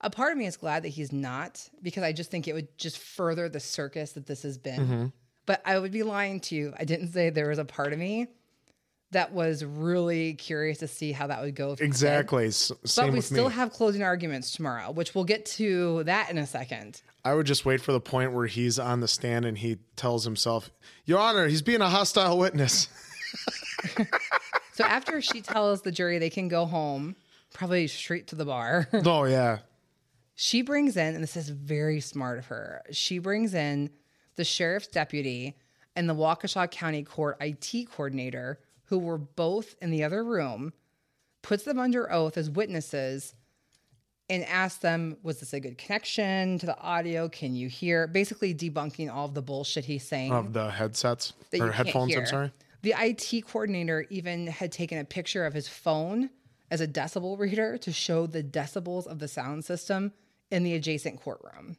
[0.00, 2.76] A part of me is glad that he's not because I just think it would
[2.76, 4.80] just further the circus that this has been.
[4.80, 5.06] Mm-hmm.
[5.46, 6.72] But I would be lying to you.
[6.78, 8.26] I didn't say there was a part of me
[9.12, 11.72] that was really curious to see how that would go.
[11.72, 11.88] if he did.
[11.88, 12.46] exactly.
[12.48, 13.54] S- But we still me.
[13.54, 17.00] have closing arguments tomorrow, which we'll get to that in a second.
[17.24, 20.24] I would just wait for the point where he's on the stand and he tells
[20.24, 20.70] himself,
[21.04, 22.88] Your Honor, he's being a hostile witness.
[24.74, 27.14] So after she tells the jury they can go home,
[27.52, 28.88] probably straight to the bar.
[29.04, 29.58] oh, yeah.
[30.34, 33.90] She brings in, and this is very smart of her, she brings in
[34.36, 35.56] the sheriff's deputy
[35.94, 38.60] and the Waukesha County Court IT coordinator,
[38.92, 40.70] who were both in the other room,
[41.40, 43.34] puts them under oath as witnesses,
[44.28, 47.30] and asks them, Was this a good connection to the audio?
[47.30, 48.06] Can you hear?
[48.06, 52.14] Basically, debunking all of the bullshit he's saying Of the headsets or headphones.
[52.14, 52.52] I'm sorry.
[52.82, 56.28] The IT coordinator even had taken a picture of his phone
[56.70, 60.12] as a decibel reader to show the decibels of the sound system
[60.50, 61.78] in the adjacent courtroom.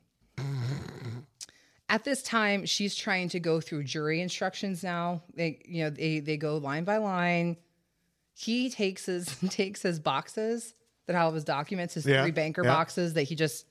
[1.93, 5.21] At this time, she's trying to go through jury instructions now.
[5.35, 7.55] They, you know, they they go line by line.
[8.33, 10.73] He takes his takes his boxes
[11.05, 12.71] that have all of his documents, his Yeah, three banker yeah.
[12.71, 13.67] boxes that he just.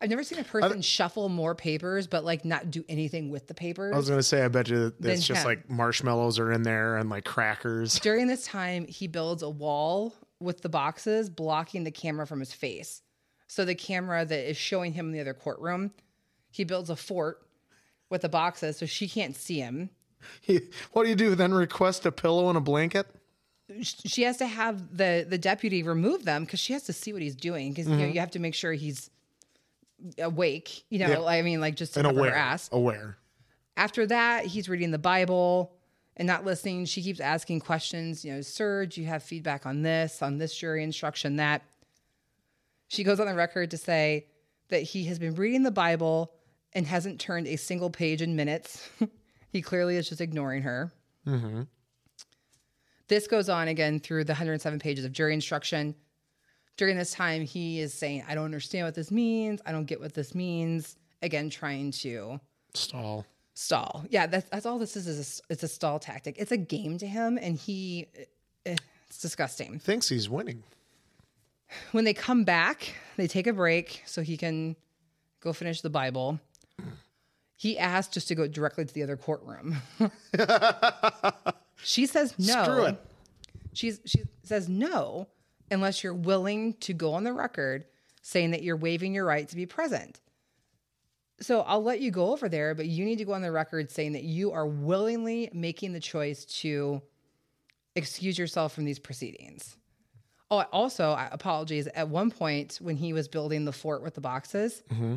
[0.00, 3.54] I've never seen a person shuffle more papers, but like not do anything with the
[3.54, 3.94] papers.
[3.94, 7.08] I was gonna say, I bet you it's just like marshmallows are in there and
[7.08, 8.00] like crackers.
[8.00, 12.52] During this time, he builds a wall with the boxes blocking the camera from his
[12.52, 13.00] face.
[13.46, 15.92] So the camera that is showing him in the other courtroom,
[16.52, 17.44] he builds a fort
[18.08, 19.90] with the boxes so she can't see him.
[20.92, 21.52] what do you do then?
[21.52, 23.08] Request a pillow and a blanket?
[23.80, 27.22] She has to have the the deputy remove them because she has to see what
[27.22, 28.12] he's doing because you know mm-hmm.
[28.12, 29.08] you have to make sure he's
[30.18, 30.84] awake.
[30.90, 31.24] You know, Yeah.
[31.24, 32.34] I mean, like just to And aware.
[32.34, 32.68] ass.
[32.70, 33.16] Aware.
[33.76, 35.72] After that, he's reading the Bible
[36.16, 36.84] and not listening.
[36.84, 38.24] She keeps asking questions.
[38.24, 41.62] You know, sir, do you have feedback on this, on this jury instruction, that?
[42.88, 44.26] She goes on the record to say
[44.68, 46.34] that he has been reading the Bible
[46.74, 48.88] and hasn't turned a single page in minutes.
[49.52, 50.92] he clearly is just ignoring her.
[53.08, 55.94] This goes on again through the 107 pages of jury instruction.
[56.76, 59.60] During this time, he is saying, I don't understand what this means.
[59.66, 60.96] I don't get what this means.
[61.20, 62.40] Again, trying to
[62.74, 63.26] Stall.
[63.54, 64.04] stall.
[64.08, 65.06] Yeah, that's that's all this is.
[65.06, 66.36] Is a, it's a stall tactic.
[66.38, 68.08] It's a game to him, and he
[68.66, 68.74] eh,
[69.06, 69.78] it's disgusting.
[69.78, 70.64] Thinks he's winning.
[71.92, 74.74] When they come back, they take a break so he can
[75.40, 76.40] go finish the Bible.
[77.56, 79.76] He asked just to go directly to the other courtroom.
[81.82, 82.64] she says no.
[82.64, 83.00] Screw it.
[83.72, 85.28] She's she says no
[85.70, 87.84] unless you're willing to go on the record
[88.20, 90.20] saying that you're waiving your right to be present.
[91.40, 93.90] So I'll let you go over there, but you need to go on the record
[93.90, 97.02] saying that you are willingly making the choice to
[97.96, 99.76] excuse yourself from these proceedings.
[100.50, 101.86] Oh, also, I- apologies.
[101.88, 105.16] At one point, when he was building the fort with the boxes, mm-hmm.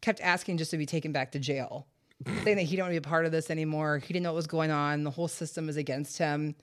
[0.00, 1.86] Kept asking just to be taken back to jail,
[2.44, 3.98] saying that he don't want to be a part of this anymore.
[3.98, 5.04] He didn't know what was going on.
[5.04, 6.54] The whole system is against him.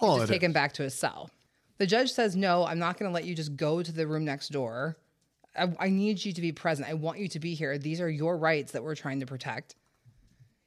[0.00, 1.30] Just it take him back to his cell.
[1.78, 4.24] The judge says, No, I'm not going to let you just go to the room
[4.24, 4.96] next door.
[5.56, 6.88] I, I need you to be present.
[6.88, 7.76] I want you to be here.
[7.78, 9.74] These are your rights that we're trying to protect.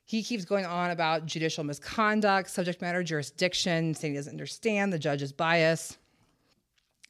[0.08, 5.00] He keeps going on about judicial misconduct, subject matter jurisdiction, saying he doesn't understand the
[5.00, 5.98] judge's bias.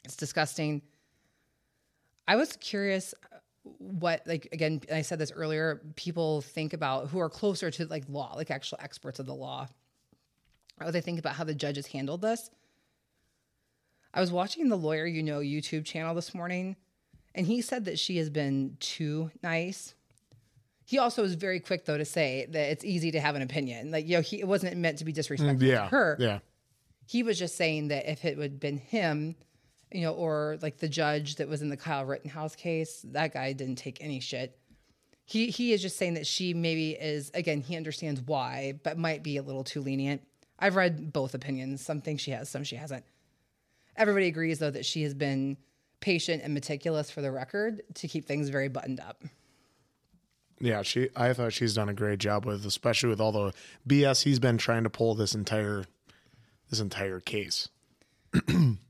[0.06, 0.82] It's disgusting.
[2.28, 3.14] I was curious
[3.78, 8.04] what, like, again, I said this earlier, people think about who are closer to like
[8.08, 9.68] law, like actual experts of the law
[10.84, 12.50] what they think about how the judges handled this.
[14.14, 16.76] I was watching the Lawyer You Know YouTube channel this morning,
[17.34, 19.94] and he said that she has been too nice.
[20.86, 23.92] He also was very quick, though, to say that it's easy to have an opinion.
[23.92, 25.82] Like, you know, he, it wasn't meant to be disrespectful mm, Yeah.
[25.84, 26.18] to her.
[26.20, 26.40] Yeah.
[27.08, 29.36] He was just saying that if it would have been him,
[29.96, 33.54] you know, or like the judge that was in the Kyle Rittenhouse case, that guy
[33.54, 34.60] didn't take any shit.
[35.24, 39.24] He he is just saying that she maybe is again, he understands why, but might
[39.24, 40.22] be a little too lenient.
[40.60, 41.84] I've read both opinions.
[41.84, 43.06] Some think she has, some she hasn't.
[43.96, 45.58] Everybody agrees though that she has been
[46.02, 49.24] patient and meticulous for the record to keep things very buttoned up.
[50.60, 51.10] Yeah, she.
[51.16, 53.54] I thought she's done a great job with, especially with all the
[53.88, 55.86] BS he's been trying to pull this entire,
[56.70, 57.70] this entire case.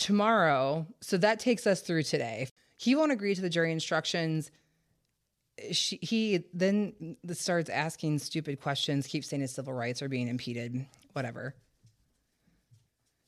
[0.00, 2.48] tomorrow, so that takes us through today.
[2.76, 4.50] He won't agree to the jury instructions.
[5.70, 10.86] She, he then starts asking stupid questions, keeps saying his civil rights are being impeded,
[11.12, 11.54] whatever.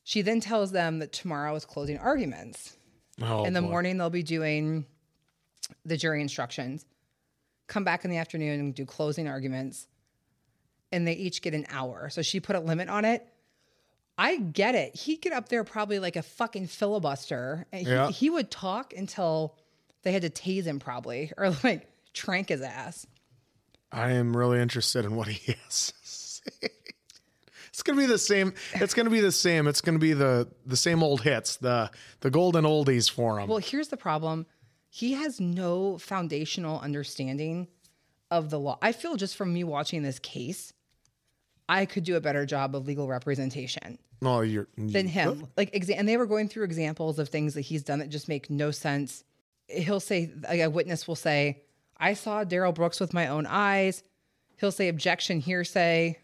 [0.05, 2.77] She then tells them that tomorrow is closing arguments.
[3.21, 3.69] Oh, in the boy.
[3.69, 4.87] morning, they'll be doing
[5.85, 6.85] the jury instructions.
[7.69, 9.87] Come back in the afternoon and do closing arguments.
[10.91, 12.11] And they each get an hour.
[12.11, 13.27] So she put a limit on it.
[14.25, 14.95] I get it.
[14.95, 17.67] He'd get up there probably like a fucking filibuster.
[17.73, 18.11] And he, Yeah.
[18.11, 19.57] he would talk until
[20.03, 23.07] they had to tase him, probably, or like trank his ass.
[23.91, 25.93] I am really interested in what he has.
[25.93, 26.69] to say.
[27.69, 28.53] It's gonna be the same.
[28.75, 29.67] It's gonna be the same.
[29.67, 33.49] It's gonna be the the same old hits, the the golden oldies for him.
[33.49, 34.47] Well, here's the problem
[34.91, 37.69] he has no foundational understanding
[38.31, 38.79] of the law.
[38.83, 40.75] I feel just from me watching this case,
[41.69, 45.49] I could do a better job of legal representation no, you're than him.
[45.57, 48.29] Like, exa- and they were going through examples of things that he's done that just
[48.29, 49.25] make no sense.
[49.67, 51.63] He'll say, like, a witness will say,
[51.99, 54.05] I saw Darrell Brooks with my own eyes.
[54.59, 56.21] He'll say, objection, hearsay.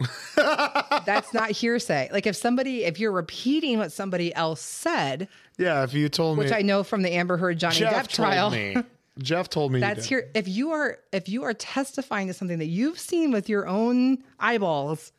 [0.36, 2.08] That's not hearsay.
[2.10, 5.28] Like, if somebody, if you're repeating what somebody else said,
[5.58, 8.08] Yeah, if you told which me, which I know from the Amber Heard Johnny Jeff
[8.08, 8.50] Depp trial.
[8.50, 8.76] told me.
[9.18, 9.80] Jeff told me.
[9.80, 10.30] That's here.
[10.34, 14.18] If you are if you are testifying to something that you've seen with your own
[14.40, 15.12] eyeballs,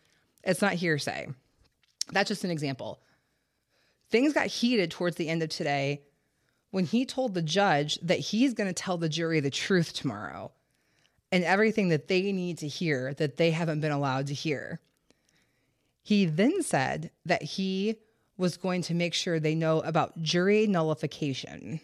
[0.44, 1.28] it's not hearsay.
[2.12, 3.00] That's just an example.
[4.10, 6.02] Things got heated towards the end of today
[6.72, 10.52] when he told the judge that he's going to tell the jury the truth tomorrow.
[11.32, 14.80] and everything that they need to hear that they haven't been allowed to hear.
[16.04, 17.96] He then said that he
[18.38, 21.80] was going to make sure they know about jury nullification.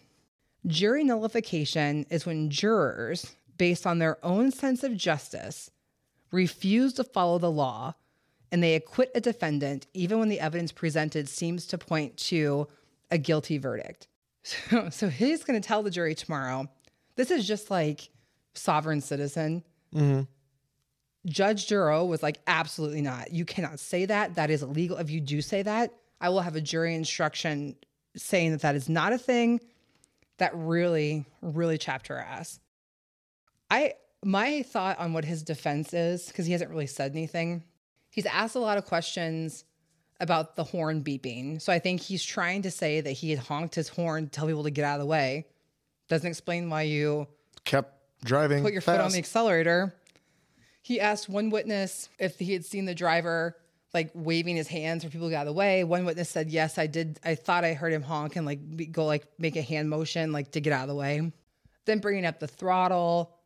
[0.66, 5.70] Jury nullification is when jurors, based on their own sense of justice,
[6.32, 7.94] refuse to follow the law
[8.52, 12.68] and they acquit a defendant even when the evidence presented seems to point to
[13.10, 14.08] a guilty verdict.
[14.42, 16.68] So, so he's going to tell the jury tomorrow
[17.16, 18.08] this is just like
[18.54, 19.62] sovereign citizen.
[19.94, 20.22] Mm-hmm.
[21.26, 23.30] Judge Dorow was like, absolutely not.
[23.30, 24.36] You cannot say that.
[24.36, 24.96] That is illegal.
[24.96, 27.76] If you do say that, I will have a jury instruction
[28.16, 29.60] saying that that is not a thing.
[30.40, 32.60] That really, really chapped her ass.
[33.70, 37.62] I my thought on what his defense is because he hasn't really said anything.
[38.10, 39.64] He's asked a lot of questions
[40.18, 41.60] about the horn beeping.
[41.60, 44.46] So I think he's trying to say that he had honked his horn to tell
[44.46, 45.46] people to get out of the way.
[46.08, 47.26] Doesn't explain why you
[47.64, 48.62] Kept driving.
[48.62, 49.94] put your foot on the accelerator.
[50.82, 53.56] He asked one witness if he had seen the driver
[53.92, 55.82] like waving his hands for people to get out of the way.
[55.84, 57.18] One witness said, "Yes, I did.
[57.24, 60.32] I thought I heard him honk and like be- go like make a hand motion
[60.32, 61.32] like to get out of the way."
[61.86, 63.36] Then bringing up the throttle,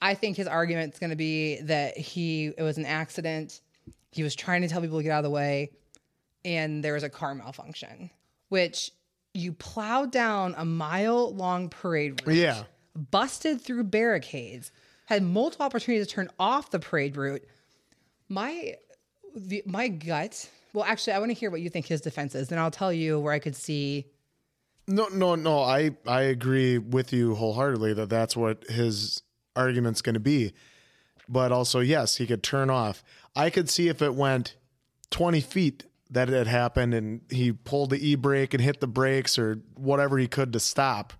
[0.00, 3.60] I think his argument's going to be that he it was an accident.
[4.10, 5.70] He was trying to tell people to get out of the way,
[6.44, 8.10] and there was a car malfunction,
[8.48, 8.90] which
[9.34, 12.62] you plowed down a mile long parade route Yeah.
[13.10, 14.70] busted through barricades,
[15.06, 17.42] had multiple opportunities to turn off the parade route.
[18.28, 18.76] My
[19.34, 20.48] the, my gut.
[20.72, 22.48] Well, actually, I want to hear what you think his defense is.
[22.48, 24.06] Then I'll tell you where I could see.
[24.86, 25.60] No, no, no.
[25.60, 29.22] I I agree with you wholeheartedly that that's what his
[29.56, 30.52] argument's going to be.
[31.28, 33.02] But also, yes, he could turn off.
[33.34, 34.56] I could see if it went
[35.10, 38.86] 20 feet that it had happened and he pulled the e brake and hit the
[38.86, 41.12] brakes or whatever he could to stop.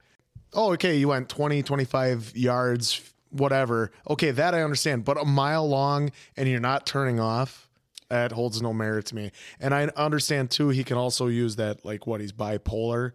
[0.53, 0.97] Oh, okay.
[0.97, 3.91] You went 20, 25 yards, whatever.
[4.09, 5.05] Okay, that I understand.
[5.05, 7.69] But a mile long and you're not turning off,
[8.09, 9.33] that holds no merit to me.
[9.61, 13.13] And I understand too, he can also use that, like, what he's bipolar.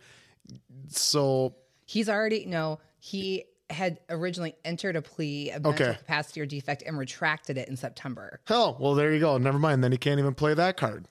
[0.88, 2.80] So He's already no.
[3.00, 5.98] He had originally entered a plea of mental Okay.
[5.98, 9.38] capacity or defect and retracted it in September, Hell, well, there you go.
[9.38, 9.84] Never mind.
[9.84, 11.06] Then he can't even play that card.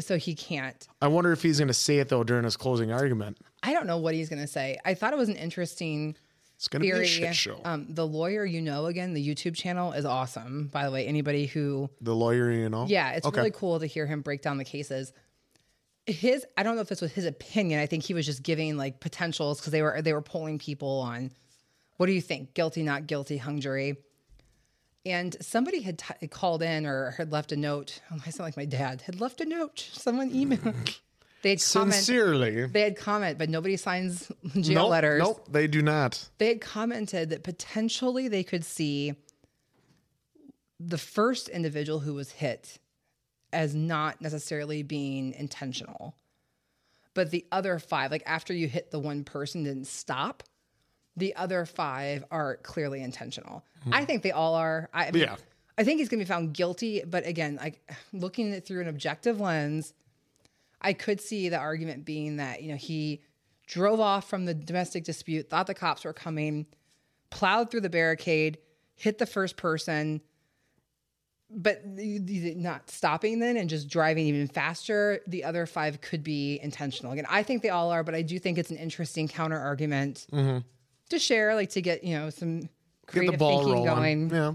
[0.00, 0.88] so he can't.
[1.00, 3.38] I wonder if he's going to say it though during his closing argument.
[3.62, 4.78] I don't know what he's going to say.
[4.84, 6.16] I thought it was an interesting
[6.62, 7.60] It's going to be a shit show.
[7.64, 10.68] Um, the lawyer you know again, the YouTube channel is awesome.
[10.68, 12.86] By the way, anybody who the lawyer, you know.
[12.88, 13.36] Yeah, it's Okay.
[13.38, 15.12] really cool to hear him break down the cases.
[16.06, 17.80] His I don't know if this was his opinion.
[17.80, 21.00] I think he was just giving like potentials because they were they were polling people
[21.00, 21.32] on
[21.96, 23.96] what do you think, guilty, not guilty, hung jury.
[25.04, 27.98] And somebody had t- called in or had left a note.
[28.12, 29.88] Oh, I sound like my dad had left a note.
[29.92, 30.98] Someone emailed.
[31.42, 31.94] They'd comment.
[31.94, 32.66] Sincerely.
[32.66, 34.30] They had comment, but nobody signs
[34.60, 36.28] jail Nope, letters Nope, they do not.
[36.38, 39.14] they had commented that potentially they could see
[40.80, 42.78] the first individual who was hit
[43.52, 46.16] as not necessarily being intentional.
[47.14, 50.42] But the other five, like after you hit the one person didn't stop,
[51.16, 53.64] the other five are clearly intentional.
[53.84, 53.92] Hmm.
[53.92, 54.88] I think they all are.
[54.94, 55.36] I, I mean, Yeah.
[55.76, 57.02] I think he's going to be found guilty.
[57.06, 59.92] But again, like looking at it through an objective lens,
[60.82, 63.22] I could see the argument being that, you know, he
[63.66, 66.66] drove off from the domestic dispute, thought the cops were coming,
[67.30, 68.58] plowed through the barricade,
[68.94, 70.20] hit the first person,
[71.48, 75.20] but not stopping then and just driving even faster.
[75.26, 77.12] The other five could be intentional.
[77.12, 80.26] Again, I think they all are, but I do think it's an interesting counter argument
[80.30, 82.70] to share, like to get, you know, some Get
[83.06, 84.28] creative the ball thinking rolling.
[84.28, 84.30] going.
[84.30, 84.54] Yeah.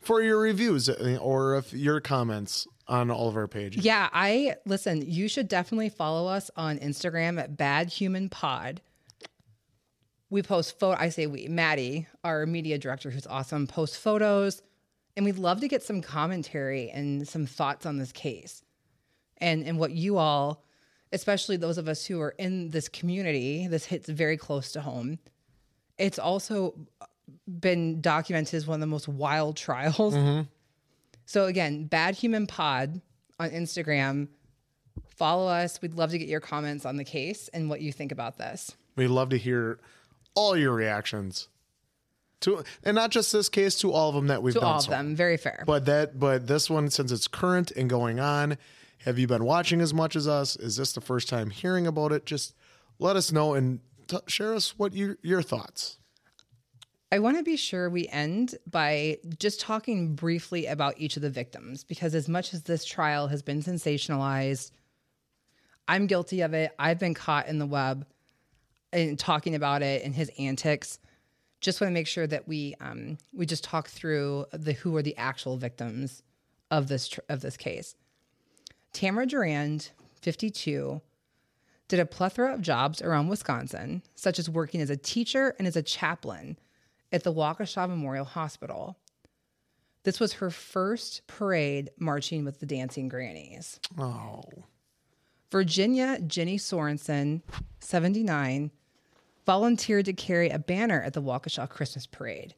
[0.00, 3.84] For your reviews uh, or if your comments on all of our pages.
[3.84, 8.80] Yeah, I listen, you should definitely follow us on Instagram at Bad Human Pod.
[10.30, 14.62] We post photo I say we, Maddie, our media director who's awesome, posts photos
[15.18, 18.62] and we'd love to get some commentary and some thoughts on this case.
[19.38, 20.62] And and what you all,
[21.12, 25.18] especially those of us who are in this community, this hits very close to home.
[25.98, 26.86] It's also
[27.48, 30.14] been documented as one of the most wild trials.
[30.14, 30.42] Mm-hmm.
[31.28, 33.02] So again, Bad Human Pod
[33.38, 34.28] on Instagram.
[35.14, 35.78] Follow us.
[35.82, 38.74] We'd love to get your comments on the case and what you think about this.
[38.96, 39.78] We'd love to hear
[40.34, 41.48] all your reactions
[42.40, 44.68] to, and not just this case, to all of them that we've To done.
[44.70, 45.64] all of so them, very fair.
[45.66, 48.56] But that, but this one, since it's current and going on,
[49.04, 50.56] have you been watching as much as us?
[50.56, 52.24] Is this the first time hearing about it?
[52.24, 52.54] Just
[52.98, 55.97] let us know and t- share us what your your thoughts.
[57.10, 61.30] I want to be sure we end by just talking briefly about each of the
[61.30, 64.72] victims because, as much as this trial has been sensationalized,
[65.86, 66.72] I'm guilty of it.
[66.78, 68.06] I've been caught in the web
[68.92, 70.98] and talking about it and his antics.
[71.60, 75.02] just want to make sure that we um, we just talk through the who are
[75.02, 76.22] the actual victims
[76.70, 77.96] of this tr- of this case.
[78.92, 81.00] Tamara Durand, 52,
[81.88, 85.76] did a plethora of jobs around Wisconsin, such as working as a teacher and as
[85.76, 86.58] a chaplain
[87.12, 88.98] at the Waukesha Memorial Hospital.
[90.04, 93.80] This was her first parade marching with the Dancing Grannies.
[93.98, 94.42] Oh,
[95.50, 97.42] Virginia Jenny Sorenson,
[97.80, 98.70] 79,
[99.46, 102.54] volunteered to carry a banner at the Waukesha Christmas Parade.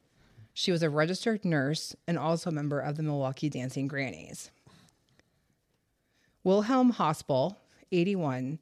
[0.53, 4.51] She was a registered nurse and also a member of the Milwaukee Dancing Grannies.
[6.43, 7.57] Wilhelm Hospel,
[7.91, 8.59] 81,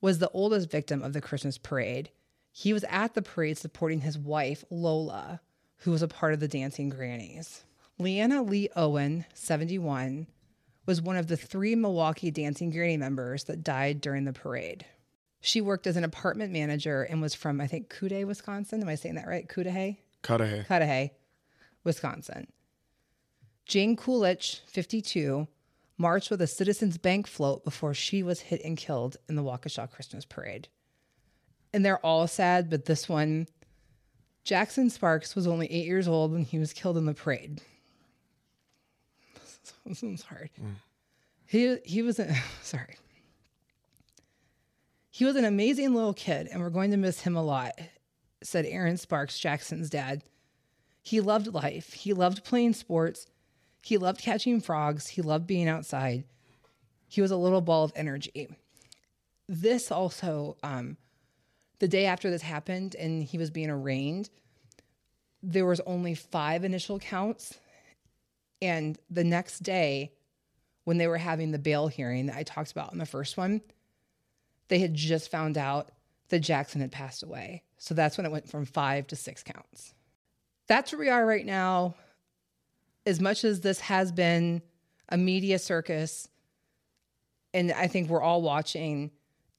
[0.00, 2.10] was the oldest victim of the Christmas parade.
[2.60, 5.40] He was at the parade supporting his wife, Lola,
[5.76, 7.62] who was a part of the Dancing Grannies.
[8.00, 10.26] Leanna Lee Owen, 71,
[10.84, 14.84] was one of the three Milwaukee Dancing Granny members that died during the parade.
[15.40, 18.82] She worked as an apartment manager and was from, I think, Cudahy, Wisconsin.
[18.82, 19.48] Am I saying that right?
[19.48, 20.00] Cudahy?
[20.24, 20.64] Cudahy.
[20.64, 21.12] Cudahy,
[21.84, 22.48] Wisconsin.
[23.66, 25.46] Jane Kulich, 52,
[25.96, 29.88] marched with a Citizens Bank float before she was hit and killed in the Waukesha
[29.88, 30.66] Christmas Parade.
[31.72, 33.46] And they're all sad, but this one,
[34.44, 37.60] Jackson Sparks was only eight years old when he was killed in the parade.
[39.84, 40.50] This one's hard.
[41.46, 42.96] He he was a, sorry.
[45.10, 47.72] He was an amazing little kid, and we're going to miss him a lot,
[48.42, 50.22] said Aaron Sparks, Jackson's dad.
[51.02, 51.92] He loved life.
[51.92, 53.26] He loved playing sports.
[53.82, 55.08] He loved catching frogs.
[55.08, 56.24] He loved being outside.
[57.08, 58.48] He was a little ball of energy.
[59.48, 60.98] This also, um,
[61.78, 64.30] the day after this happened and he was being arraigned,
[65.42, 67.58] there was only five initial counts.
[68.60, 70.12] And the next day,
[70.84, 73.60] when they were having the bail hearing that I talked about in the first one,
[74.68, 75.90] they had just found out
[76.28, 77.62] that Jackson had passed away.
[77.78, 79.94] So that's when it went from five to six counts.
[80.66, 81.94] That's where we are right now.
[83.06, 84.60] As much as this has been
[85.08, 86.28] a media circus,
[87.54, 89.10] and I think we're all watching,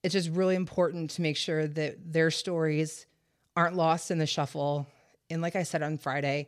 [0.03, 3.05] it's just really important to make sure that their stories
[3.55, 4.87] aren't lost in the shuffle.
[5.29, 6.47] And like I said on Friday,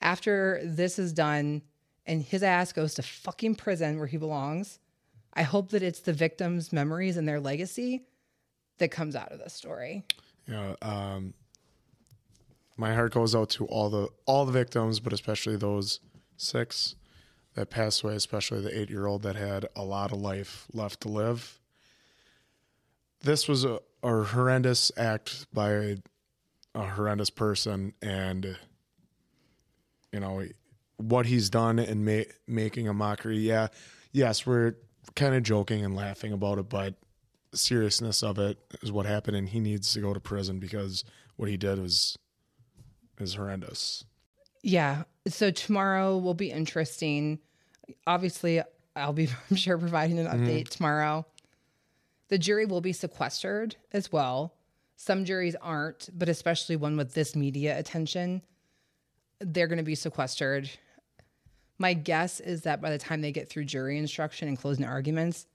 [0.00, 1.62] after this is done
[2.06, 4.78] and his ass goes to fucking prison where he belongs,
[5.34, 8.04] I hope that it's the victims' memories and their legacy
[8.78, 10.04] that comes out of this story.
[10.48, 10.74] Yeah.
[10.82, 11.34] Um,
[12.76, 16.00] my heart goes out to all the all the victims, but especially those
[16.36, 16.96] six
[17.54, 21.00] that passed away, especially the eight year old that had a lot of life left
[21.02, 21.60] to live.
[23.24, 25.96] This was a, a horrendous act by a,
[26.74, 28.56] a horrendous person, and
[30.12, 30.44] you know
[30.96, 33.38] what he's done and ma- making a mockery.
[33.38, 33.68] Yeah,
[34.12, 34.74] yes, we're
[35.16, 36.94] kind of joking and laughing about it, but
[37.52, 41.04] seriousness of it is what happened, and he needs to go to prison because
[41.36, 42.16] what he did was
[43.18, 44.04] is horrendous.
[44.62, 45.04] Yeah.
[45.28, 47.38] So tomorrow will be interesting.
[48.06, 48.62] Obviously,
[48.96, 50.46] I'll be, I'm sure, providing an mm-hmm.
[50.46, 51.26] update tomorrow.
[52.34, 54.54] The jury will be sequestered as well.
[54.96, 58.42] Some juries aren't, but especially one with this media attention,
[59.38, 60.68] they're going to be sequestered.
[61.78, 65.46] My guess is that by the time they get through jury instruction and closing arguments,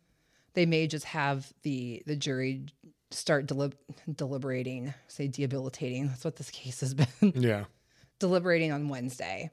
[0.53, 2.67] they may just have the the jury
[3.11, 3.73] start delib-
[4.15, 6.07] deliberating, say debilitating.
[6.07, 7.65] That's what this case has been Yeah.
[8.19, 9.51] deliberating on Wednesday.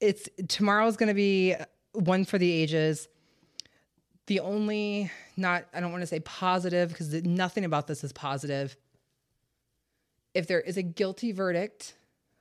[0.00, 1.56] It's tomorrow's going to be
[1.94, 3.08] one for the ages.
[4.26, 8.76] The only not I don't want to say positive because nothing about this is positive.
[10.32, 11.94] If there is a guilty verdict,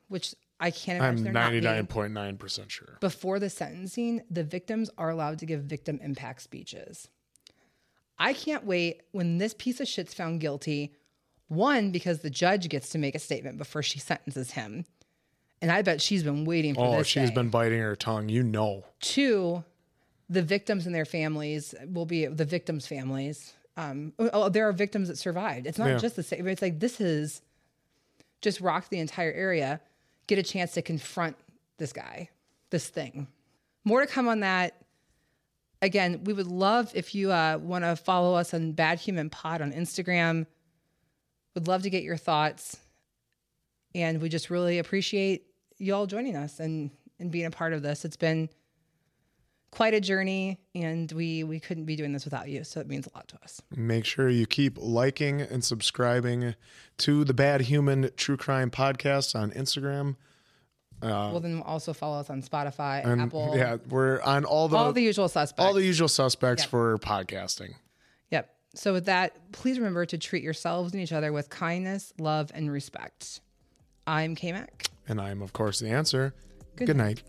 [0.07, 2.97] which I can't imagine I'm there not being, 99.9% sure.
[3.01, 7.09] before the sentencing, the victims are allowed to give victim impact speeches.
[8.17, 10.93] I can't wait when this piece of shit's found guilty.
[11.49, 14.85] One, because the judge gets to make a statement before she sentences him.
[15.61, 17.07] And I bet she's been waiting for Oh, this.
[17.07, 17.35] she's day.
[17.35, 18.29] been biting her tongue.
[18.29, 18.85] You know.
[19.01, 19.63] Two,
[20.29, 23.53] the victims and their families will be the victims' families.
[23.75, 25.65] Um, oh, there are victims that survived.
[25.67, 25.97] It's not Yeah.
[25.97, 26.47] just the same.
[26.47, 27.41] It's like this is
[28.41, 29.81] just rock the entire area.
[30.27, 31.35] Get a chance to confront
[31.77, 32.29] this guy,
[32.69, 33.27] this thing.
[33.83, 34.75] More to come on that.
[35.81, 39.61] Again, we would love if you uh, want to follow us on Bad Human Pod
[39.61, 40.45] on Instagram.
[41.55, 42.77] Would love to get your thoughts,
[43.93, 45.45] and we just really appreciate
[45.77, 48.05] you all joining us and and being a part of this.
[48.05, 48.49] It's been
[49.73, 53.07] quite a journey and we we couldn't be doing this without you so it means
[53.07, 56.53] a lot to us Make sure you keep liking and subscribing
[56.99, 60.15] to the Bad Human True Crime Podcast on Instagram.
[61.01, 64.77] Uh, well then also follow us on spotify And apple yeah, we're on all the
[64.77, 66.69] all the usual suspects all the usual suspects Yep.
[66.69, 67.73] for podcasting.
[68.29, 72.51] yep So, with that, please remember to treat yourselves and each other with kindness, love,
[72.55, 73.41] and respect.
[74.07, 74.87] I'm K Mac.
[75.07, 76.33] And I'm, of course, the answer.
[76.75, 77.21] Good Good night.